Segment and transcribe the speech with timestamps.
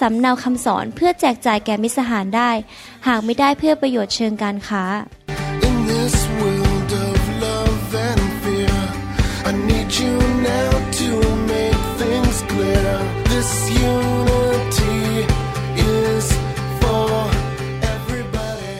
[0.00, 2.50] สำเนาคำสอนเพื่อแจกจ่ายแก่มิตรสหายได้
[3.08, 4.84] หากไม่ได้เพื่อประโยชน์เชิงการค้า
[5.68, 8.78] In this world of love and fear,
[9.48, 10.14] I need you
[10.52, 10.70] now
[11.00, 11.10] to
[11.52, 12.88] make things clear.
[13.32, 13.50] This
[13.92, 15.00] unity
[15.98, 16.26] is
[16.80, 17.10] for
[17.94, 18.76] everybody.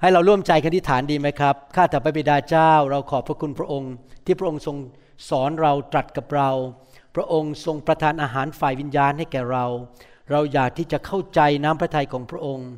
[0.00, 3.92] ให้เราร่วมใจกันที่ฐานดีไหมครับ ข้าแต่พระบิดาเจ้า เราขอบพระคุณพระองค์
[4.24, 4.76] ที่พระองค์ทรง
[5.28, 6.50] สอนเราตรัสกับเรา
[7.14, 9.66] พระองค์ทรงประทานอาหารฝ่ายวิญญาณให้แก่เรา
[10.30, 12.68] เราอยากที่จะเข้าใจน้ำพระทัยของพระองค์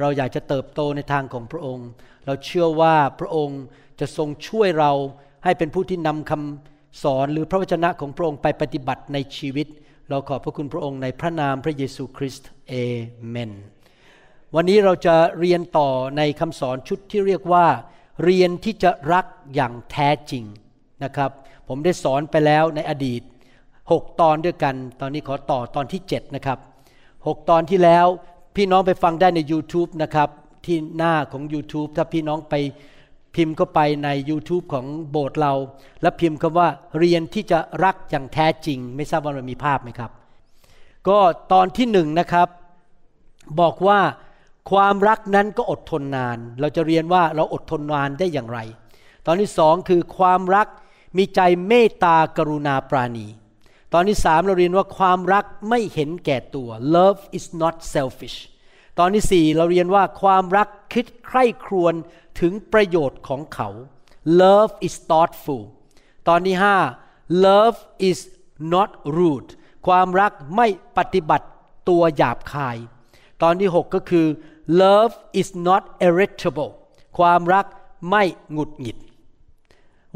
[0.00, 1.86] เราอยากจะเติบโตในทางของพระองค์
[2.26, 3.60] เราเชื่อว่าพระองค์
[4.00, 4.92] จะทรงช่วยเรา
[5.44, 9.66] ให้เป็นผู้ที่นำคำสอนหรือพระวจนะของพระองค์ไปปฏิบัติในชีวิต
[10.08, 12.74] เราขอบพระคุณพระองค์ในพระนามพระเยซูคริสต์เอ
[13.28, 13.52] เมน
[14.54, 17.66] วันนี้เราจะเรียนต่อในคำสอนชุดที่เรียกว่า
[18.24, 20.44] เรียนที่จะรักอย่างแท้จริง
[21.04, 21.30] นะครับ
[21.68, 23.22] ผมได้สอนไปแล้วในอดีต
[23.94, 26.58] 6 ตอนด้วยกัน ตอนนี้ขอต่อตอนที่ 7 นะครับ
[27.04, 28.06] 6 ตอนที่แล้ว
[28.56, 30.28] พี่น้องไปฟังได้ใน YouTube นะครับ
[30.66, 32.54] ที่หน้าของ YouTube ถ้าพี่น้องไป
[33.34, 35.52] พิมพ์เข้าไปใน YouTube ของโบสถ์เรา
[36.02, 36.68] แล้วพิมพ์คำว่า
[36.98, 40.10] เรียนที่จะรักอย่างแท้จริง ไม่ทราบว่ามันมีภาพไหมครับ
[41.08, 41.18] ก็
[41.52, 42.48] ตอนที่หนึ่งนะครับ
[43.60, 44.00] บอกว่า
[44.70, 48.58] ความรักนั้นก็อดทนนาน เราจะเรียนว่าเราอดทนนานได้อย่างไร
[49.26, 50.66] ตอนที่สองคือความรัก
[51.16, 53.26] มีใจเมตตากรุณาปราณี
[53.92, 58.36] ตอนที่สามเราเรียนว่าความรักไม่เห็นแก่ตัว love is not selfish
[58.98, 61.94] ตอนที่สี่เราเรียนว่าความรักคิดใคร่ครวญ
[62.40, 63.68] ถึงประโยชน์ของเขา
[64.40, 65.62] love is thoughtful
[66.28, 66.76] ตอนที่ห้า
[67.46, 67.78] love
[68.08, 68.18] is
[68.74, 69.50] not rude
[69.86, 70.66] ความรักไม่
[70.98, 71.46] ปฏิบัติ
[71.88, 72.76] ตัวหยาบคาย
[73.42, 74.26] ตอนที่6ก็คือ
[74.82, 76.72] love is not irritable
[77.18, 77.66] ความรัก
[78.10, 78.22] ไม่
[78.52, 78.98] หงุดหงิด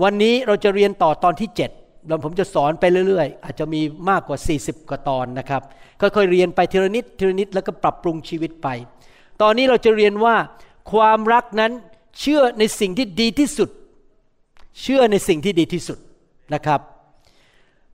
[0.03, 3.81] วันนี้เราจะเรียนต่อตอนที่7 แล้วผมจะสอนไปเรื่อยๆ อาจจะมี
[4.11, 5.63] มากกว่า 40 กว่าตอนนะครับ
[6.01, 8.69] ค่อยๆเรียนไปทีละนิดทีละนิดแล้วก็ปรับปรุงชีวิตไป
[9.43, 10.37] ตอนนี้เราจะเรียนว่า
[10.93, 11.73] ความรักนั้น
[12.21, 13.71] เชื่อในสิ่งที่ดีที่สุด
[14.83, 15.99] เชื่อในสิ่งที่ดีที่สุด
[16.55, 16.81] นะครับ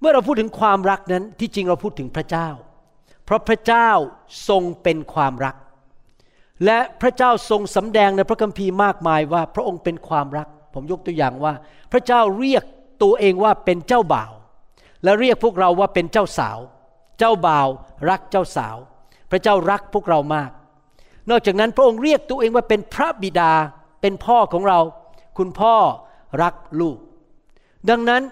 [0.01, 2.49] เมื่อเราพูดถึงความรักนั้นที่จริงเราพูดถึงพระเจ้า
[3.25, 3.89] เพราะพระเจ้า
[4.49, 5.57] ทรงเป็นความรัก
[6.65, 11.53] และพระเจ้าทรงสำแดงในพระคัมภีร์มากมายว่า พระองค์เป็นความรัก ผมยกตัวอย่างว่า
[11.93, 12.65] พระเจ้าเรียก
[13.03, 14.33] ตัวเองว่าเป็นเจ้าบ่าว
[15.05, 16.59] และเรียกพวกเราว่าเป็นเจ้าสาว
[17.19, 17.69] เจ้าบ่าว
[18.09, 18.77] รักเจ้าสาว
[19.31, 20.51] พระเจ้ารักพวกเรามาก
[21.31, 23.53] นอกจากนั้นพระองค์เรียกตัวเองว่าเป็นพระบิดา
[24.01, 24.79] เป็นพ่อของเรา
[25.39, 25.75] คุณพ่อ
[26.43, 26.99] รักลูก
[27.91, 28.23] ดังนั้น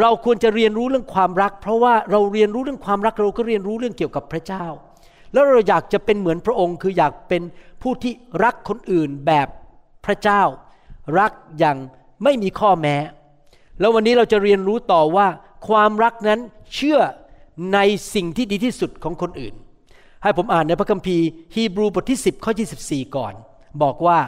[0.00, 4.66] เราควรจะเรียนรู้เรื่องความรัก เพราะว่าเราเรียนรู้เรื่องความรักเราก็เรียนรู้เรื่องเกี่ยวกับพระเจ้า
[5.32, 7.42] แล้วเราอยากจะเป็นเหมือนพระองค์ คืออยากเป็น
[7.82, 8.12] ผู้ที่
[8.44, 9.48] รักคนอื่นแบบ
[10.06, 10.42] พระเจ้า
[11.18, 11.76] รักอย่าง
[12.22, 12.96] ไม่มีข้อแม้
[13.80, 15.26] แล้ววันนี้เราจะเรียนรู้ต่อว่า
[15.68, 16.40] ความรักนั้น
[16.74, 17.00] เชื่อ
[17.74, 17.78] ใน
[18.14, 19.54] สิ่งที่ดีที่สุดของคนอื่น
[20.22, 22.52] ให้ผมอ่านในพระคัมภีร์ฮีบรูบทที่ 10 ข้อ
[22.84, 23.34] 24 ก่อน
[23.82, 24.20] บอกว่า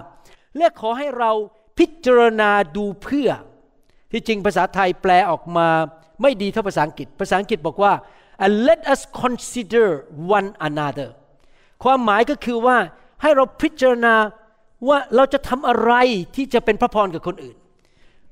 [0.57, 1.31] และขอให้เรา
[1.79, 3.31] พิจารณาดูเพื่อ
[4.13, 5.69] ที่จริงภาษาไทยแปลออกมา
[6.23, 7.93] ไม่ดีเท่าภาษาอังกฤษ ภาษาอังกฤษบอกว่า
[8.45, 9.87] and let us consider
[10.39, 11.11] one another
[11.85, 12.77] ความหมายก็คือว่า
[13.23, 14.15] ให้เราพิจารณา
[14.89, 15.93] ว่าเราจะทำอะไร
[16.37, 17.57] ที่จะเป็นพระพรกับคนอื่น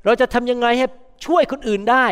[0.05, 0.87] เราจะทำยังไงให้
[1.25, 2.06] ช่วยคนอื่นได้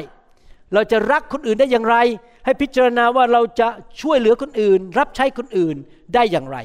[0.74, 1.96] เราจะรักคนอื่นได้อย่างไร
[2.44, 3.68] ให้พิจารณาว่าเราจะ
[4.00, 5.76] ช่วยเหลือคนอื่น รับใช้คนอื่น
[6.14, 6.58] ได้อย่างไร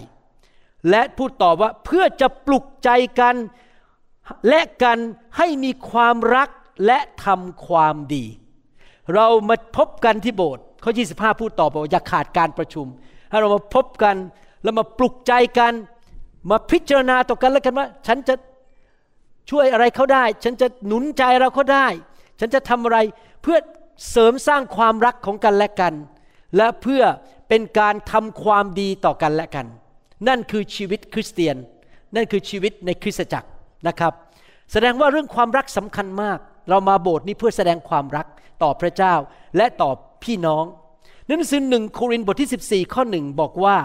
[0.89, 3.35] และพูดต่อว่าเพื่อจะปลุกใจกัน
[4.49, 4.97] และกัน
[5.37, 6.49] ให้มีความรัก
[6.85, 8.25] และทำความดี
[9.15, 12.85] เรามาพบกันที่โบสถ์ข้อ 25 พูดต่อบอกอย่าขาดการประชุม
[13.29, 14.15] ให้เรามาพบกัน
[14.63, 15.73] แล้วมาปลุกใจกัน
[16.51, 18.35] มาพิจารณาต่อกันแล้วกันว่า ฉันจะ
[19.49, 21.87] ช่วยอะไรเขาได้ ฉันจะหนุนใจเราเขาได้
[22.41, 22.97] ฉันจะทำอะไร
[23.43, 23.57] เพื่อ
[24.11, 25.93] เสริมสร้างความรักของกันและกัน
[26.57, 27.03] และเพื่อ
[27.49, 29.65] เป็นการทำความดีต่อกันและกัน
[30.27, 31.55] นั่นคือชีวิตคริสเตียน
[32.15, 33.49] นั่นคือชีวิตในคริสตจักร
[33.87, 34.13] นะครับ
[34.71, 36.39] แสดงว่าเรื่องความรักสำคัญมาก
[36.69, 38.27] เรามาโบสถ์นี้เพื่อแสดงความรัก
[38.63, 39.13] ต่อพระเจ้า
[39.57, 39.91] และต่อ
[40.23, 40.65] พี่น้อง
[41.27, 43.77] หนังสือหนึ่งโครินธ์บทที่ 14 ข้อหนึ่งบอกว่า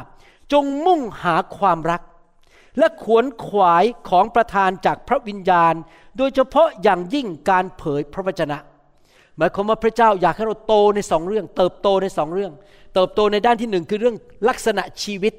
[0.53, 2.03] จงมุ่งหาความรัก
[2.79, 5.75] และขวนขวายของประธานจากพระวิญญาณ
[6.19, 8.59] โดยเฉพาะอย่างยิ่งการเผยพระวจนะ
[9.37, 12.53] หมายความว่าพระเจ้าอยากให้เราโตในสองเรื่อง เติบโตในสองเรื่อง
[12.95, 14.17] เติบโตในด้านที่หนึ่งคือเรื่อง
[14.49, 15.35] ลักษณะชีวิต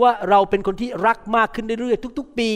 [0.00, 2.50] ว่าเราเป็นคนที่รักมากขึ้นเรื่อยๆทุก ๆ ปี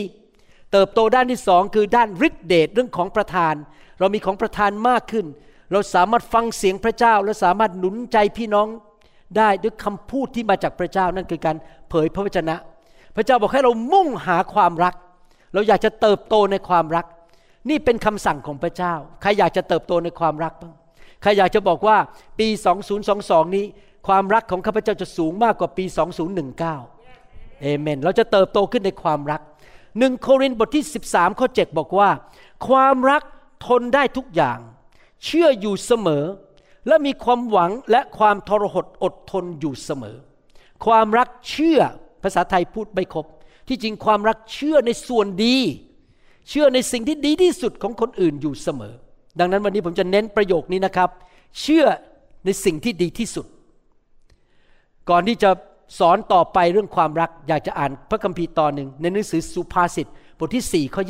[0.71, 3.55] เติบโตด้านที่สองคือด้านฤทธิเดชเรื่องของประทาน
[3.99, 5.25] เรามีของประทานมากขึ้น
[5.71, 8.67] เราสามารถฟังเสียงพระเจ้าและสามารถหนุนใจพี่น้อง
[9.37, 11.57] ได้ด้วยคำพูดที่มาจากพระเจ้านั่นคือการ
[11.89, 12.55] เผยพระวจนะ
[13.15, 14.95] พระเจ้าบอกให้เรามุ่งหาความรัก
[15.53, 17.05] เราอยากจะเติบโตในความรัก
[17.69, 20.73] นี่เป็นคำสั่งของพระเจ้า ใครอยากจะเติบโตในความรักบ้าง
[21.21, 21.97] ใครอยากจะบอกว่า
[22.39, 22.47] ปี
[23.01, 23.65] 2022 นี้
[24.07, 25.85] ความรักของข้าพเจ้าจะสูงมากกว่าปี
[26.73, 29.41] 2019เอเมน เราจะเติบโตขึ้นในความรัก
[29.99, 32.09] หนึ่งโครินธ์บทที่ 13ข้อ7บอกว่า
[32.67, 33.23] ความรัก
[33.67, 34.59] ทนได้ทุกอย่าง
[35.25, 36.25] เชื่ออยู่เสมอ
[36.87, 40.17] และมีความหวังและความทรหดอดทนอยู่เสมอ
[40.85, 41.79] ความรักเชื่อ
[42.23, 43.25] ภาษาไทยพูดไม่ครบ
[43.67, 45.57] ที่จริงความรักเชื่อในส่วนดี
[46.49, 48.93] เชื่อในสิ่งที่ดีที่สุดของคนอื่นอยู่เสมอ
[49.39, 51.09] ดังนั้นวันนี้ผมจะเน้นประโยคนี้นะครับ
[51.61, 51.85] เชื่อ
[52.45, 53.45] ในสิ่งที่ดีที่สุด
[55.09, 55.49] ก่อนที่จะ
[55.99, 60.07] สอนต่อไปเรื่องความรักอยากจะอ่านพระคัมภีร์ตอนหนึ่งในหนังสือสุภาษิต
[60.39, 61.03] บทที่4ข้อ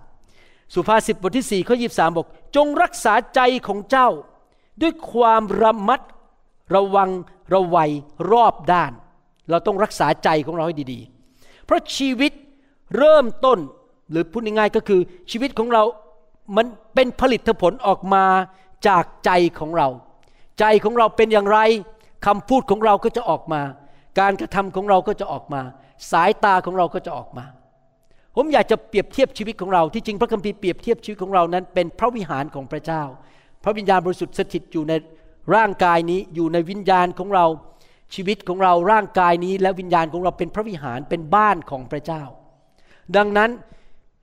[0.00, 2.26] 23 สุภาษิตบทที่4ข้อ23 บอก
[2.56, 4.08] จงรักษาใจของเจ้า
[4.82, 6.00] ด้วยความระมัด
[6.74, 7.10] ระวัง
[7.54, 7.90] ระวัย
[8.30, 8.92] รอบด้าน
[9.52, 12.32] เราต้องรักษาใจของเราให้ดีๆ เพราะชีวิต
[12.96, 13.58] เริ่มต้น
[14.10, 15.00] หรือพูดง่ายๆก็คือ
[15.30, 15.82] ชีวิตของเรา
[16.56, 18.24] มันเป็นผลิตผลออกมา
[18.88, 19.88] จากใจของเรา
[20.60, 21.58] ใจของเราเป็นอย่างไร
[22.26, 23.62] คำพูดของเราก็จะออกมา
[24.20, 25.62] การกระทำของเราก็จะออกมา
[26.10, 27.44] สายตาของเราก็จะออกมา
[28.36, 33.02] ผมอยากจะเปรียบเทียบชีวิตของเรา ที่จริงพระคัมภีร์เปรียบเทียบชีวิตของเรานั้น เป็นพระวิหารของพระเจ้า
[33.64, 34.92] พระวิญญาณบริสุทธิ์สถิตอยู่ใน
[35.54, 37.46] ร่างกายนี้อยู่ในวิญญาณของเรา
[38.14, 42.22] ชีวิตของเราร่างกายนี้และวิญญาณของเราเป็นพระวิหารเป็นบ้านของพระเจ้า
[43.16, 43.50] ดังนั้น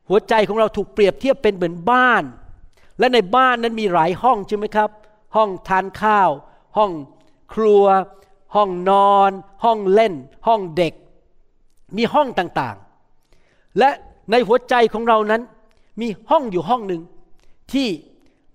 [0.10, 2.24] หัวใจของเราถูกเปรียบเทียบเป็นเหมือนบ้าน
[3.00, 4.90] และในบ้านนั้นมีหลายห้องใช่ไหมครับ
[5.36, 6.30] ห้องทานข้าว
[6.78, 6.92] ห้อง
[7.54, 7.86] ครัว
[8.56, 9.32] ห้องนอน
[9.64, 10.14] ห้องเล่น
[10.48, 10.94] ห้องเด็ก
[11.98, 13.90] มีห้องต่างๆ และ
[14.32, 15.42] ในหัวใจของเรานั้น
[16.02, 17.02] มีห้องอยู่ห้องหนึ่ง
[17.74, 17.88] ที่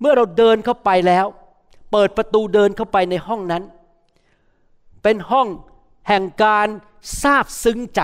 [0.00, 1.26] เมื่อเราเดินเข้าไปแล้ว
[1.92, 3.62] เปิดประตูเดินเข้าไปในห้องนั้น
[5.04, 5.48] เป็นห้อง
[6.08, 6.68] แห่งการ
[7.20, 8.02] ซาบซึ้งใจ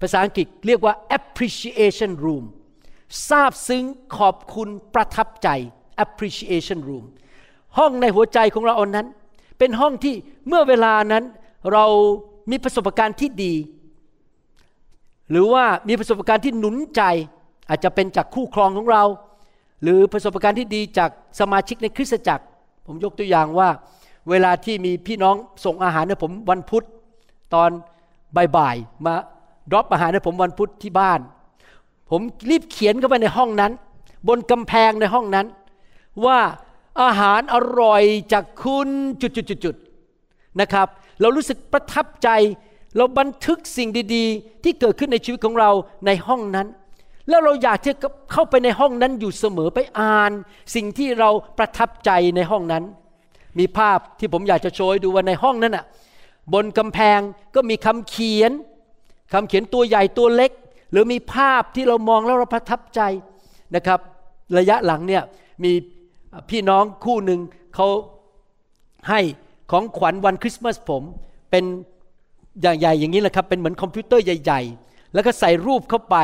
[0.00, 2.44] ภาษาอังกฤษเรียกว่า appreciation room
[3.28, 3.84] ซาบซึ้ง
[4.16, 5.48] ขอบคุณประทับใจ
[6.04, 7.04] appreciation room
[7.78, 9.06] ห้องในหัวใจของเราอนนั้น
[9.58, 10.14] เป็นห้องที่
[10.48, 11.24] เมื่อเวลานั้น
[11.72, 11.86] เรา
[12.50, 13.54] มีประสบการณ์ที่ดี
[15.30, 17.02] หรือว่ามีประสบการณ์ที่หนุนใจ
[17.68, 19.04] อาจจะเป็นจากคู่ครองของเรา
[19.82, 21.10] หรือประสบการณ์ที่ดีจาก
[21.40, 22.44] สมาชิกในคริสตจักร
[22.86, 23.68] ผมยกตัวอย่างว่า
[24.30, 26.84] เวลาที่มีพี่น้องส่งอาหารให้ผมวันพุธ
[27.54, 27.70] ตอน
[28.56, 29.14] บ่ายๆมา
[29.70, 31.20] ดรอปอาหารให้ผมวันพุธที่บ้าน
[32.10, 33.72] ผมรีบเขียนเข้าไปในห้องนั้น
[34.28, 35.46] บนกำแพงในห้องนั้น
[36.24, 36.38] ว่า
[37.02, 38.88] อาหารอร่อยจากคุณ
[39.22, 40.88] จุดๆๆนะครับ
[41.20, 42.28] เรารู้สึกประทับใจ
[42.96, 45.70] เราบันทึกสิ่งดีๆ ที่เกิดขึ้นในชีวิตของเรา
[46.06, 46.66] ในห้องนั้น
[47.28, 47.94] แล้วเราอยากที่
[48.32, 50.32] เข้าไปในห้องนั้นอยู่เสมอไปอ่าน
[50.74, 52.84] สิ่งที่เราประทับใจในห้องนั้น
[53.58, 55.84] มีภาพที่ผมอยากจะโชว์ดูว่าในห้องนั้นอะ
[56.52, 57.20] บนกำแพง
[57.54, 58.52] ก็มีคำเขียน
[59.32, 60.52] คำเขียนตัวใหญ่ตัวเล็ก
[60.90, 63.00] หรือมีภาพที่เรามองแล้วเราประทับใจ
[63.74, 64.00] นะครับ
[64.58, 65.22] ระยะหลังเนี่ย
[65.64, 65.72] มี
[66.50, 67.40] พี่น้องคู่หนึ่ง
[67.74, 67.88] เขา
[69.08, 69.20] ให้
[69.70, 71.02] ของขวัญวันคริสต์มาสผม
[71.50, 71.64] เป็น
[72.60, 76.16] อย่างใหญ่อย่างนี้แหละครับเป็นเหมือนคอมพิวเตอร์ใหญ่ ๆ แล้วก็ใส่รูปเข้าไป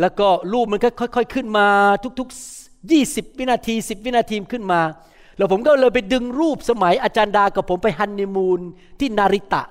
[0.00, 1.66] แล้วก็รูปมันก็ค่อย ๆ ขึ้นมา
[2.18, 4.80] ทุก ๆ 20 วินาที 10 วินาทีขึ้นมา
[5.36, 8.60] แล้วผมก็เลยไปดึงรูปสมัยอาจารย์ดากับผมไปฮันนีมูน
[9.00, 9.62] ที่นาริตะ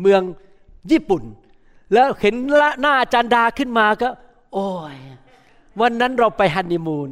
[0.00, 0.22] เมือง
[0.90, 1.22] ญี่ปุ่น
[1.94, 4.08] แล้วเห็นละหน้าอาจันดาขึ้นมาก็
[4.54, 4.96] โอ้ย
[5.80, 7.10] วันนั้นเราไปฮันนีมูน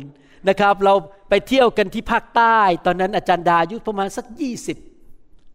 [0.49, 0.95] นะครับเรา
[1.29, 4.79] ไปเที่ยวกันที่ภาคใต้ ตอนนั้นอาจารย์ดาอายุประมาณสักยี่สิบ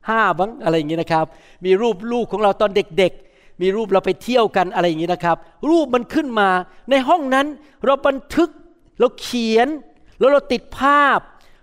[0.09, 1.25] ห้าบ้างอะไรอย่างนี้นะครับ
[1.65, 5.37] มีรูปลูกของเราตอนเด็กๆ มีรูปเราไปเที่ยวกันอะไรอย่างนี้นะครับ
[5.69, 6.49] รูปมันขึ้นมา
[6.89, 7.45] ในห้องนั้น
[7.85, 8.49] เราบันทึก
[8.99, 9.67] เราเขียน
[10.19, 11.19] แล้วเราติดภาพ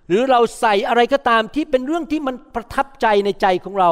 [0.09, 3.91] หรือเราใส่อะไรก็ตามที่เป็นเรื่องที่มันประทับใจในใจของเรา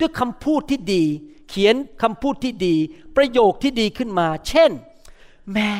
[0.00, 1.04] ด้วยคำพูดที่ดี
[1.48, 2.74] เขียนคำพูดที่ดี
[3.16, 4.70] ประโยคที่ดีขึ้นมา เช่น
[5.52, 5.70] แม่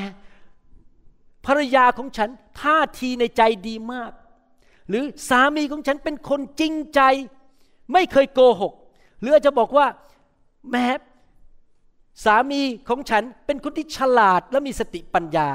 [1.47, 4.13] ภรรยาของฉันท่าทีในใจดีมาก
[4.89, 7.01] หรือสามีของฉันเป็นคนจริงใจ
[7.93, 8.73] ไม่เคยโกหก
[9.21, 9.87] หรืออาจจะบอกว่า
[10.71, 10.87] แม่
[12.25, 15.49] สามีของฉันเป็นคนที่ฉลาดและมีสติปัญญา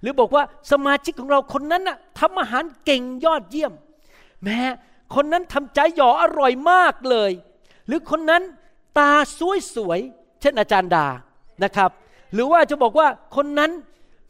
[0.00, 3.72] หรือบอกว่าสมาชิกของเราคนนั้นน่ะทำอาหารเก่งยอดเยี่ยม
[4.44, 4.60] แม้
[5.14, 7.30] คนนั้นทำใจหยออร่อยมากเลย
[7.86, 8.42] หรือคนนั้น
[8.98, 9.12] ตา
[9.74, 11.06] สวยๆเช่นอาจารย์ดา
[11.64, 11.90] นะครับ
[12.32, 13.70] หรือว่าจะบอกว่าคนนั้น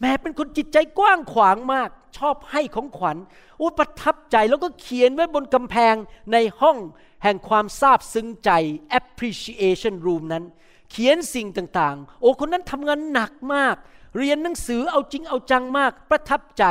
[0.01, 3.17] แม้เป็นคนจิตใจกว้างขวางมาก ชอบให้ของขวัญ
[3.61, 5.95] อุประทับใจแล้วก็เขียนไว้บนกำแพง
[6.33, 6.77] ในห้อง
[7.23, 8.51] แห่งความซาบซึ้งใจ
[8.99, 10.45] appreciation room นั้น
[10.91, 13.77] เขียนสิ่งต่างๆ โอ้คนนั้นทำงานหนักมาก
[14.19, 16.65] เรียนหนังสือเอาจริงเอาจังมากประทับใจ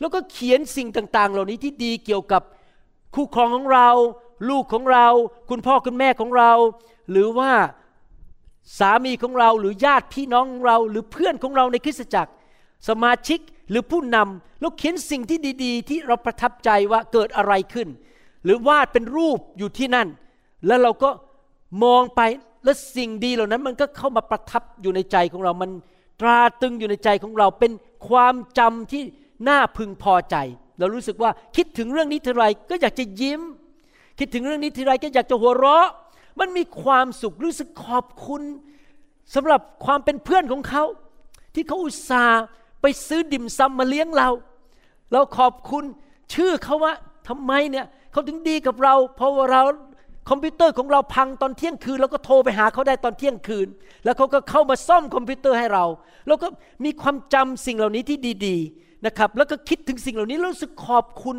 [0.00, 2.42] แล้วก็เขียนสิ่งต่าง ๆ เหล่านี้ที่ดีเกี่ยวกับ
[3.14, 3.88] คู่ครองของเรา
[4.50, 5.06] ลูกของเรา
[5.50, 6.52] คุณพ่อคุณแม่ของเรา
[7.10, 7.52] หรือว่า
[8.78, 12.32] สามีของเราหรือญาติพี่น้องของเรา หรือเพื่อนของเราในคริสตจักร
[12.88, 17.88] สมาชิกหรือผู้นำแล้วเขียนสิ่งที่ดี ๆ ที่เราประทับใจว่าเกิดอะไรขึ้น
[18.44, 20.08] หรือวาดเป็นรูปอยู่ที่นั่น
[20.66, 21.10] แล้วเราก็
[21.84, 22.20] มองไป
[22.64, 25.70] และสิ่งดีเหล่านั้นมันก็เข้ามาประทับอยู่ในใจของเรามัน
[26.22, 27.72] ตราตึงอยู่ในใจของเราเป็น
[28.08, 29.02] ความจำที่
[29.48, 30.36] น่าพึงพอใจ
[30.78, 33.40] เรารู้สึกว่าคิดถึงเรื่องนี้ทีไรก็อยากจะยิ้ม
[34.18, 35.88] คิดถึงเรื่องนี้ทีไรก็อยากจะหัวเราะ
[36.40, 38.42] มันมีความสุขรู้สึกขอบคุณ
[39.34, 40.84] สำหรับความเป็นเพื่อนของเขา
[41.54, 42.42] ที่เขาอุตส่าห์
[42.80, 44.28] ไปซื้อดิมซำมาเลี้ยงเรา
[45.12, 45.84] เราขอบคุณ
[46.34, 46.92] ชื่อเขาว่า
[47.28, 49.62] ทำไมเนี่ยเขาถึงดีกับเรา เพราะว่าเรา
[50.28, 53.68] คอมพิวเตอร์ของเราพังตอนเที่ยงคืนแล้วก็โทรไปหาเขาได้ตอนเที่ยงคืน
[54.04, 55.84] แล้วเขาก็เข้ามาซ่อมคอมพิวเตอร์ให้เรา
[56.26, 56.48] แล้วก็
[56.84, 61.36] มีความจำสิ่งเหล่านี้ที่ดีๆนะครับ แล้วก็คิดถึงสิ่งเหล่านี้รู้สึกขอบคุณ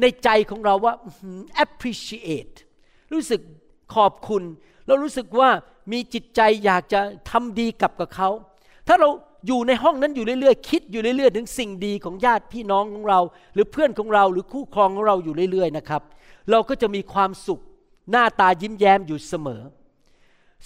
[0.00, 0.94] ในใจของเราว่า
[1.64, 2.56] appreciate
[3.12, 3.40] รู้สึก
[3.94, 4.42] ขอบคุณ
[4.86, 5.50] เรารู้สึกว่า
[5.92, 8.28] มีจิตใจอยากจะทำดีกับกับเขา
[8.88, 9.08] ถ้าเรา
[9.46, 13.20] อยู่ในห้องนั้นอยู่เรื่อยๆ คิดอยู่เรื่อยๆ ถึงสิ่งดีของญาติพี่น้องของเรา
[13.54, 16.02] หรือเพื่อนของเราหรือคู่ครองของเราอยู่เรื่อยๆนะครับ
[16.50, 17.60] เราก็จะมีความสุข
[18.10, 19.62] หน้าตายิ้มแย้มอยู่เสมอ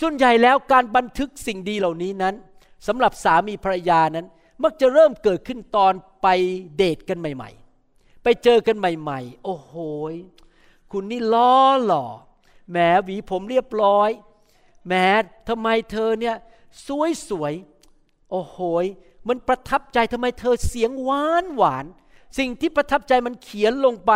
[0.00, 2.34] ส่วนใหญ่แล้วการบันทึกสิ่งดีเหล่านี้นั้น
[2.86, 4.26] สำหรับสามีภรรยานั้น
[4.62, 6.26] มักจะเริ่มเกิดขึ้นตอนไป
[6.76, 7.50] เดทกันใหม่
[7.86, 9.72] ๆ ไปเจอกันใหม่ ๆ โอ้โห
[10.92, 12.06] คุณนี่ล้อหล่อ
[12.70, 14.10] แหมหวีผมเรียบร้อย
[14.86, 14.92] แหม
[15.48, 16.36] ทำไมเธอเนี่ย
[16.86, 17.54] สวยสวย
[18.30, 18.58] โอ้โห
[19.28, 21.86] มันประทับใจทำไมเธอเสียงหวานหวาน
[22.38, 24.12] สิ่งที่ประทับใจมันเขียนลงไป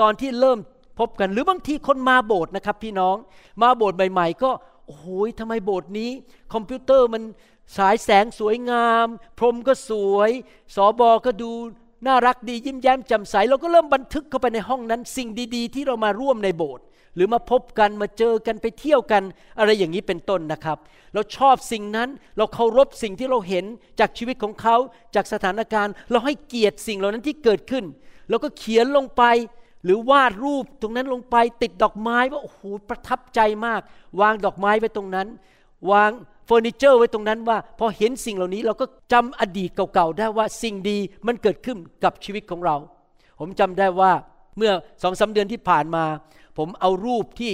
[0.00, 0.58] ตอนที่เริ่ม
[0.98, 3.16] พบกันหรือบางทีคนมาโบสถ์นะครับพี่น้อง
[3.62, 4.50] มาโบสถ์ใหม่ ๆ ก็
[4.86, 5.06] โอ้โห
[5.40, 6.10] ทำไมโบสถ์นี้
[6.52, 7.22] คอมพิวเตอร์มัน
[7.76, 9.06] สายแสงสวยงาม
[9.38, 10.30] พรมก็สวย
[10.74, 11.50] สอบอก็ดู
[12.06, 16.84] น่ารักดียิ้มแย้มแจ่มใส เราก็เริ่มบันทึกเข้าไปในห้องนั้น สิ่งดี ๆ ที่เรามาร่วมในโบสถ์
[17.14, 19.22] หรือมาพบกันมาเจอกันไปเที่ยวกัน
[19.58, 20.78] อะไรอย่างนี้เป็นต้นนะครับ
[21.14, 23.64] เราชอบสิ่งนั้นเราเคารพสิ่งที่เราเห็น
[24.00, 24.76] จากชีวิตของเขา
[25.14, 27.84] จากสถานการณ์ เราให้เกียรติสิ่งเหล่านั้นที่เกิดขึ้น
[28.28, 29.22] เราก็เขียนลงไป
[29.86, 33.80] หรือวาดรูปตรงนั้นลงไปติดดอกไม้ว่าโอ้โหประทับใจมาก
[34.20, 35.26] วางดอกไม้ไว้ตรงนั้น
[35.90, 36.10] วาง
[36.46, 42.76] เฟอร์นิเจอร์ไว้ตรงนั้นว่าพอเห็นสิ่งเหล่านี้เราก็จำอดีตเก่าๆได้ว่าสิ่งดีมันเกิดขึ้นกับชีวิตของเรา
[43.40, 44.12] ผมจำได้ว่า
[44.56, 46.04] เมื่อสองสาเดือนที่ผ่านมา
[46.58, 47.52] ผมเอารูปที่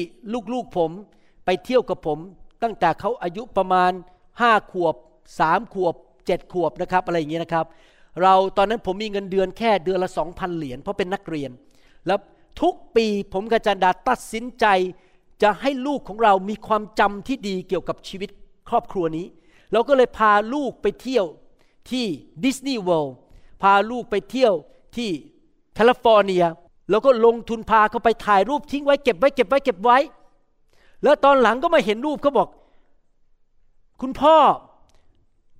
[0.53, 0.91] ลูกๆผม
[1.45, 2.19] ไปเที่ยวกับผม
[2.63, 3.93] ตั้งแต่เขาอายุประมาณ
[4.41, 4.95] ห้าขวบ
[5.39, 5.95] สามขวบ
[6.27, 7.67] เจ็ดขวบนะครับอะไรอย่างเงี้ยนะครับ
[8.23, 11.51] เราตอนนั้นผมมีเงินเดือนแค่เดือนละสองพันเหรียญเพราะเป็นนักเรียน
[12.07, 12.19] แล้ว
[12.61, 14.67] ทุกปีผมกับจันดาตัดสินใจ
[15.43, 18.31] จะให้ลูกของเรามีความจำที่ดีเกี่ยวกับชีวิต
[18.69, 19.27] ครอบครัวนี้
[19.73, 21.27] เราก็เลยพาลูกไปเที่ยว
[21.91, 22.07] ที่
[22.45, 23.17] ดิสนีย์เวิลด์
[23.63, 24.53] พาลูกไปเที่ยว
[24.97, 25.11] ที่
[25.75, 26.45] แคลิฟอร์เนีย
[26.91, 29.99] แล้วก็ลงทุนพาเขาไปถ่ายรูปทิ้งไว้เก็บไว้เก็บไว้เก็บไว้
[31.03, 32.49] แล้วตอนหลังก็มาเห็นรูปเขาบอก
[34.01, 34.37] คุณพ่อ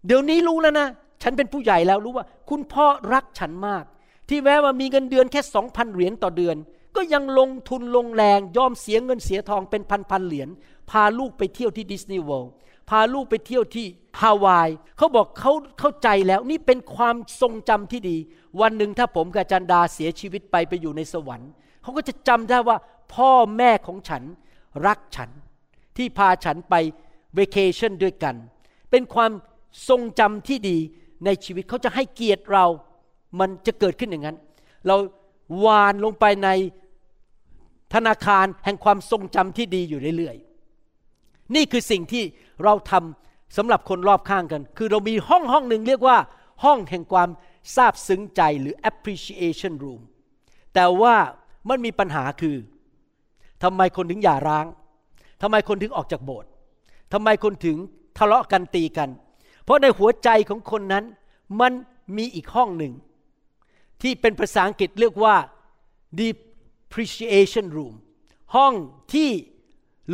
[0.07, 0.87] เดี๋ยวนี้รู้แล้วนะ
[1.23, 3.85] ฉันเป็นผู้ใหญ่แล้วรู้ว่า คุณพ่อรักฉันมาก
[4.33, 6.57] ที่แม้ว่ามีเงินเดือนแค่สองพันเหรียญต่อเดือน
[6.97, 10.49] ก็ยังลงทุนลงแรงยอมเสียเงินเสียทองเป็นพันพันเหรียญ
[10.91, 12.53] พาลูกไปเที่ยวที่ดิสนีย์เวิลด์
[12.91, 13.87] พาลูกไปเที่ยวที่
[14.21, 18.17] ฮาวายเขาบอกเขาเข้าใจแล้วนี่เป็นความทรงจำที่ดี
[18.61, 21.51] วันหนึ่งถ้าผมกับจันดาเสียชีวิตไปไปอยู่ในสวรรค์
[21.83, 22.77] เขาก็จะจำได้ว่า
[23.15, 24.23] พ่อแม่ของฉัน
[24.87, 25.31] รักฉัน
[25.97, 26.75] ที่พาฉันไป
[27.35, 28.37] เวกเคชั่นด้วยกัน
[28.91, 29.33] เป็นความ
[29.89, 30.79] ทรงจำที่ดี
[31.25, 32.67] ในชีวิตเขาจะให้เกียรติเรา
[33.41, 34.37] มันจะเกิดขึ้นอย่างนั้น
[34.87, 34.97] เรา
[35.65, 36.49] วานลงไปใน
[37.95, 42.25] ธนาคารแห่งความทรงจำที่ดีอยู่เรื่อยๆ นี่คือสิ่งที่
[42.65, 46.19] เราทำสำหรับคนรอบข้างกัน คือเรามีห้องห้องหนึ่งเรียกว่า
[46.65, 47.29] ห้องแห่งความ
[47.75, 50.01] ซาบซึ้งใจหรือ appreciation room
[50.75, 51.15] แต่ว่า
[51.69, 52.57] มันมีปัญหาคือ
[53.63, 54.67] ทำไมคนถึงหย่าร้าง
[55.43, 56.51] ทำไมคนถึงออกจากโบสถ์
[57.13, 57.77] ทำไมคนถึง
[58.19, 59.09] ทะเลาะกันตีกัน
[59.65, 61.05] เพราะในหัวใจของคนนั้น
[61.61, 61.73] มัน
[62.17, 62.93] มีอีกห้องหนึ่ง
[64.03, 65.37] ที่เป็นภาษาอังกฤษเรียกว่า
[66.21, 67.95] depreciation room
[68.55, 68.75] ห้อง
[69.15, 69.31] ที่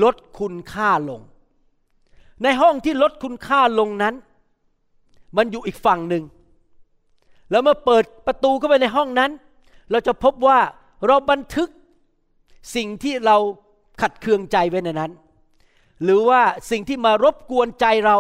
[0.03, 1.21] ลดคุณค่าลง
[2.43, 4.15] ในห้องที่ลดคุณค่าลงนั้น
[5.37, 6.25] มันอยู่อีกฝั่งหนึ่ง
[7.51, 9.31] แล้วเมื่อเปิดประตูเข้าไปในห้องนั้น
[9.91, 10.59] เราจะพบว่า
[11.07, 11.69] เราบันทึก
[12.77, 13.37] สิ่งที่เรา
[14.01, 15.13] ขัดเคืองใจไว้ในนั้น
[16.03, 16.41] หรือว่า
[16.71, 18.17] สิ่งที่มารบกวนใจเรา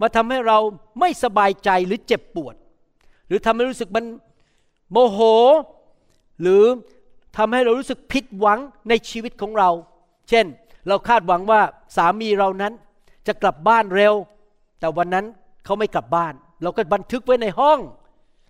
[0.00, 0.58] มาทำให้เรา
[1.00, 2.54] ไม่สบายใจหรือเจ็บปวด
[3.26, 4.04] หรือทำให้รู้สึกมัน
[4.92, 5.18] โมโห
[6.40, 6.64] หรือ
[7.36, 9.70] ทำให้เรารู้สึกผิดหวังในชีวิตของเรา
[10.28, 10.46] เช่น
[10.88, 11.60] เราคาดหวังว่า
[11.96, 12.72] สามีเรานั้น
[13.26, 14.14] จะกลับบ้านเร็ว
[14.80, 15.26] แต่วันนั้น
[15.64, 17.78] เขาไม่กลับบ้าน เราก็บันทึกไว้ในห้อง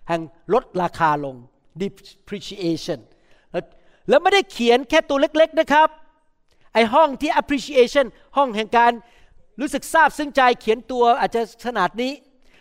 [0.09, 0.20] แห่ง
[0.52, 1.37] ลดราคาลง
[1.80, 3.00] depreciation
[3.50, 3.64] แล้ว
[4.09, 5.88] แล้วไม่ได้เขียนแค่ตัวเล็ก ๆนะครับ
[6.75, 8.06] ไอห้องที่ appreciation
[8.37, 8.92] ห้องแห่งการ
[9.61, 12.12] รู้สึกซาบซึ้งใจเขียนตัวอาจจะขนาดนี้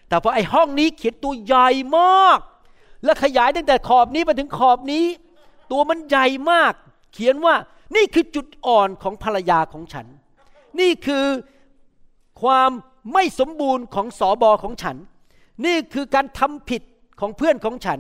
[0.07, 1.67] แต่พอไอห้องนี้เขียนตัวใหญ่
[1.97, 2.39] มาก
[3.03, 5.05] และขยายตั้งแต่ขอบนี้มาถึงขอบนี้
[5.71, 6.73] ตัวมันใหญ่มาก
[7.13, 7.55] เขียนว่า
[7.95, 10.05] นี่คือจุดอ่อนของภรรยาของฉัน
[10.79, 11.25] นี่คือ
[12.41, 12.71] ความ
[13.13, 14.97] ไม่สมบูรณ์ของสอบอของฉัน
[15.65, 16.81] นี่คือการทำผิด
[17.19, 17.99] ของเพื่อนของฉัน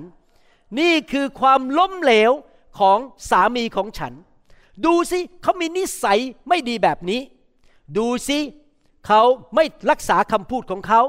[0.79, 2.31] นี่คือความล้มเหลว
[2.79, 2.97] ของ
[3.29, 4.13] สามีของฉัน
[4.85, 7.21] ดูสิเขามีนิสัยไม่ดีแบบนี้
[7.97, 8.39] ดูสิ
[9.07, 9.21] เขา
[9.55, 11.01] ไม่รักษาคำพูดของเขา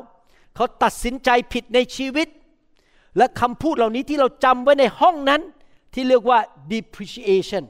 [0.54, 2.28] เขาตัดสินใจผิดในชีวิต
[3.16, 5.40] และคำพูดเหล่านี้ที่เราจำไว้ในห้องนั้น
[5.94, 6.38] ที่เรียกว่า
[6.70, 7.64] depreciation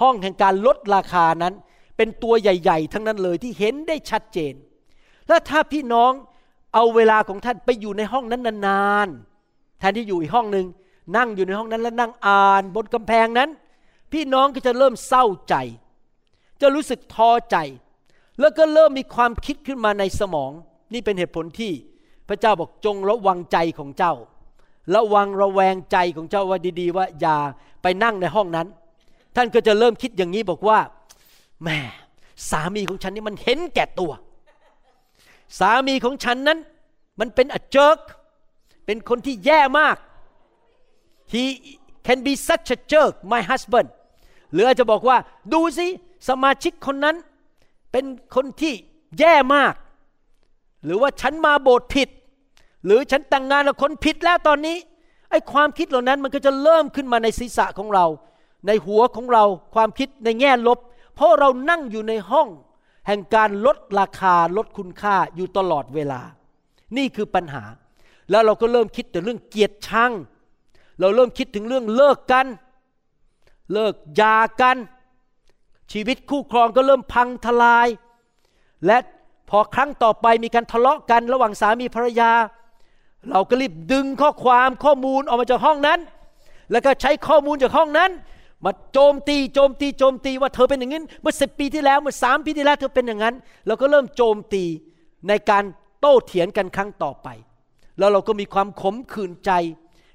[0.00, 1.54] ห้องแห่งการลดราคานั้น
[1.96, 4.54] เป็นตัวใหญ่ ๆ ทั้งนั้นเลยที่เห็นได้ชัดเจน
[5.28, 6.12] และถ้าพี่น้อง
[6.74, 10.66] เอาเวลาของท่านไปอยู่ในห้องนั้นนานๆแทนที่อยู่อีกห้องหนึ่ง
[11.16, 13.50] นั่งอยู่ในห้องนั้นแล้วนั่งอ่านบนกำแพงนั้น
[14.12, 15.54] พี่น้องก็จะเริ่มเศร้าใจ
[16.60, 17.56] จะรู้สึกท้อใจ
[18.40, 20.52] แล้วก็เริ่มมีความคิดขึ้นมาในสมอง
[20.92, 21.72] นี่เป็นเหตุผลที่
[22.28, 24.14] พระเจ้าบอกจงระวังใจของเจ้า
[24.94, 27.36] ระวังระแวงใจของเจ้าว่าดีๆ ว่าอย่า
[27.82, 28.66] ไปนั่งในห้องนั้น
[29.36, 30.78] ท่านก็จะเริ่มคิดอย่างนี้บอกว่า
[31.62, 31.78] แหม่
[32.50, 34.12] สามีของฉันนี่มันเห็นแก่ตัว
[35.58, 36.58] สามีของฉันนั้น
[37.20, 37.98] มันเป็นอเจิก
[38.86, 39.96] เป็นคนที่แย่มาก
[41.32, 41.44] he
[42.06, 43.88] can be such a jerk my husband
[44.52, 45.16] หรืออาจจะบอกว่า
[45.52, 45.86] ดูสิ
[46.28, 47.16] สมาชิกคนนั้น
[47.92, 48.72] เป็นคนที่
[49.18, 49.74] แย่มาก
[50.84, 52.08] หรือว่าฉันมาโบสถ์ผิด
[52.86, 54.76] หรือฉันแต่งงานกับคนผิดแล้วตอนนี้
[55.30, 58.06] ไอ้ความคิดเหล่านั้นมันก็จะเริ่มขึ้นมาในศีรษะของเรา
[58.66, 60.78] ในหัวของเราความคิดในแง่ลบ
[61.14, 62.48] เพราะเรานั่งอยู่ในห้อง
[63.06, 66.20] แห่งการลดราคาลดคุณค่าอยู่ตลอดเวลา
[66.96, 67.64] นี่คือปัญหา
[68.30, 70.12] แล้วเราก็เริ่มคิดแต่เรื่องเกียรติชัง
[71.00, 72.46] เราเริ่มคิดถึงเรื่องเลิกกัน
[73.72, 74.76] เลิกยากัน
[75.92, 77.88] ชีวิตคู่ครองก็เริ่มพังทลาย
[78.86, 78.98] และ
[79.50, 82.30] พอครั้งต่อไปมีการทะเลาะกันระหว่างสามีภรรยา
[83.30, 85.98] เราก็รีบดึงข้อความข้อมูลออกมาจากห้องนั้น
[86.70, 88.10] แล้วก็ใช้ข้อมูลจากห้องนั้น
[88.64, 93.34] มาโจมตีโจมตีโจมตีว่าเธอเป็นอย่างนี้เมื่อสิปีที่แล้วเมื่อสามปีที่แล้วเธอเป็นอย่างนั้น
[93.66, 94.64] เราก็เริ่มโจมตี
[95.28, 95.64] ในการ
[96.00, 97.28] โต้เถียงกันครั้งต่อไป
[97.98, 99.50] แล้วเราก็มีความขมขื่นใจ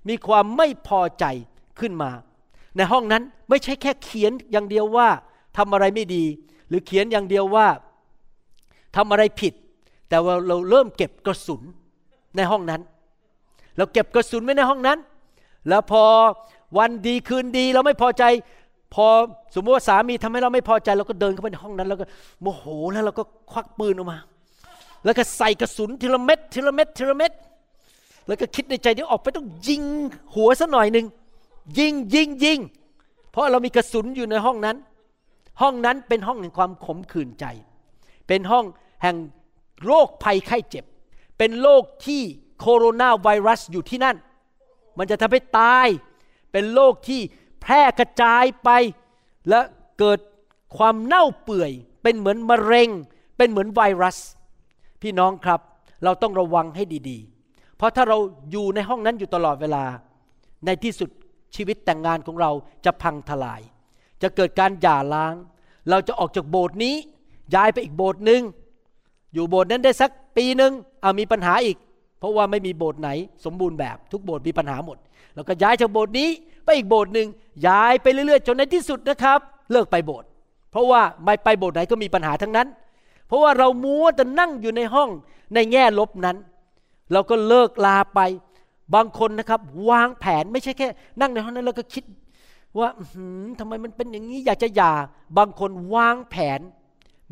[0.10, 1.26] มีความไม่พอใจ
[1.80, 2.12] ขึ้นมา
[2.78, 5.08] ในห้องนั้นไม่ใช่แค่เขียนอย่างเดียวว่า
[5.58, 6.26] ทำอะไรไม่ดี
[6.68, 7.68] หรือเขียนอย่างเดียวว่า
[8.96, 9.54] ทำอะไรผิด
[10.10, 11.62] แต่ว่าเราเริ่มเก็บกระสุน
[12.36, 12.82] ในห้องนั้น
[13.78, 14.98] เราเก็บกระสุนไว้ในห้องนั้น
[15.70, 16.04] แล้วพอ
[16.78, 18.24] วันดีคืนดีเราไม่พอใจ
[18.94, 19.08] พอ
[19.56, 22.06] สมมติว่าสามีทำให้เราไม่พอใจเราก็เดินเข้าไปในห้องนั้น แล้วก็
[22.42, 24.18] โมโหแล้วเราก็ควักปืนออกมา
[25.06, 27.32] แล้วก็ใส่กระสุนทีละเม็ดทีละเม็ดทีละเม็ด
[28.28, 29.84] แล้วก็คิดในใจที่ออกไปต้องยิง
[30.36, 31.06] หัวซะหน่อยหนึ่ง
[31.80, 32.60] ยิงยิงยิง
[33.32, 34.78] เพราะเรามีกระสุนอยู่ในห้องนั้น
[35.62, 37.46] ห้องนั้นเป็นห้องแห่งความขมขื่นใจ
[38.28, 38.66] เป็นห้อง
[39.04, 39.16] แห่ง
[39.86, 40.86] โรคภัยไข้เจ็บ
[41.38, 42.24] เป็นโรคที่
[42.62, 44.18] โคโรนาไวรัสอยู่ที่นั่น
[44.98, 45.88] มันจะทำให้ตาย
[46.52, 47.22] เป็นโรคที่
[47.62, 48.70] แพร่กระจายไป
[49.50, 49.60] และ
[50.00, 50.20] เกิด
[50.78, 51.72] ความเน่าเปื่อย
[52.04, 52.90] เป็นเหมือนมะเร็ง
[53.38, 54.18] เป็นเหมือนไวรัส
[55.02, 55.60] พี่น้องครับ
[56.04, 58.18] เราต้องระวังให้ดีๆ เพราะถ้าเรา
[58.52, 59.84] อยู่ในห้องนั้นอยู่ตลอดเวลา
[60.66, 61.10] ในที่สุด
[61.56, 62.52] ชีวิตแต่งงานของเรา
[62.86, 63.62] จะพังทลาย
[64.22, 65.34] จะเกิดการหย่าร้าง
[65.90, 66.96] เราจะออกจากโบสถ์นี้
[67.56, 68.42] ย้ายไปอีกโบสถ์หนึ่ง
[69.34, 71.78] อยู่โบสถ์นั้นได้สักปีหนึ่งเอามีปัญหาอีก
[72.22, 73.10] เพราะว่าไม่มีโบสถ์ไหน
[73.46, 74.98] สมบูรณ์แบบทุกโบสถ์มีปัญหาหมด
[75.36, 76.30] แล้วก็ย้ายจากโบสถ์นี้
[76.64, 77.28] ไปอีกโบสถ์หนึ่ง
[77.68, 79.40] ย้ายไปเรื่อยๆ จนในที่สุดนะครับ
[79.72, 80.28] เลิกไปโบสถ์
[80.72, 82.68] เพราะว่าไม่ไปโบสถ์ไหนก็มีปัญหาทั้งนั้น
[83.28, 85.10] เพราะว่าเรามัวแต่นั่งอยู่ในห้อง
[85.54, 86.38] ในแง่ลบนั้น
[87.12, 88.20] เราก็เลิกลาไป
[88.96, 90.88] บางคนนะครับวางแผนไม่ใช่แค่
[91.20, 92.04] นั่งในห้องนั้นแล้วก็คิด
[92.78, 92.90] ว่า
[93.60, 94.94] ทำไมมันเป็นอย่างนี้อยากจะหย่า
[95.38, 96.60] บางคนวางแผน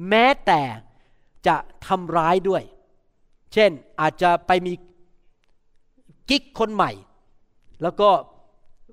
[0.10, 0.62] แม้แต่
[1.48, 1.56] จะ
[1.88, 2.64] ทำร้ายด้วย
[3.54, 4.74] เช่นอาจจะไปมี
[6.30, 6.92] กิ๊กคนใหม่
[7.84, 8.10] แล้วก็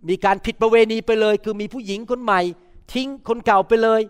[0.08, 2.40] มีการผิดประเวณีไปเลย คือมีผู้หญิงคนใหม่
[2.92, 4.02] ทิ้งคนเก่าไปเลย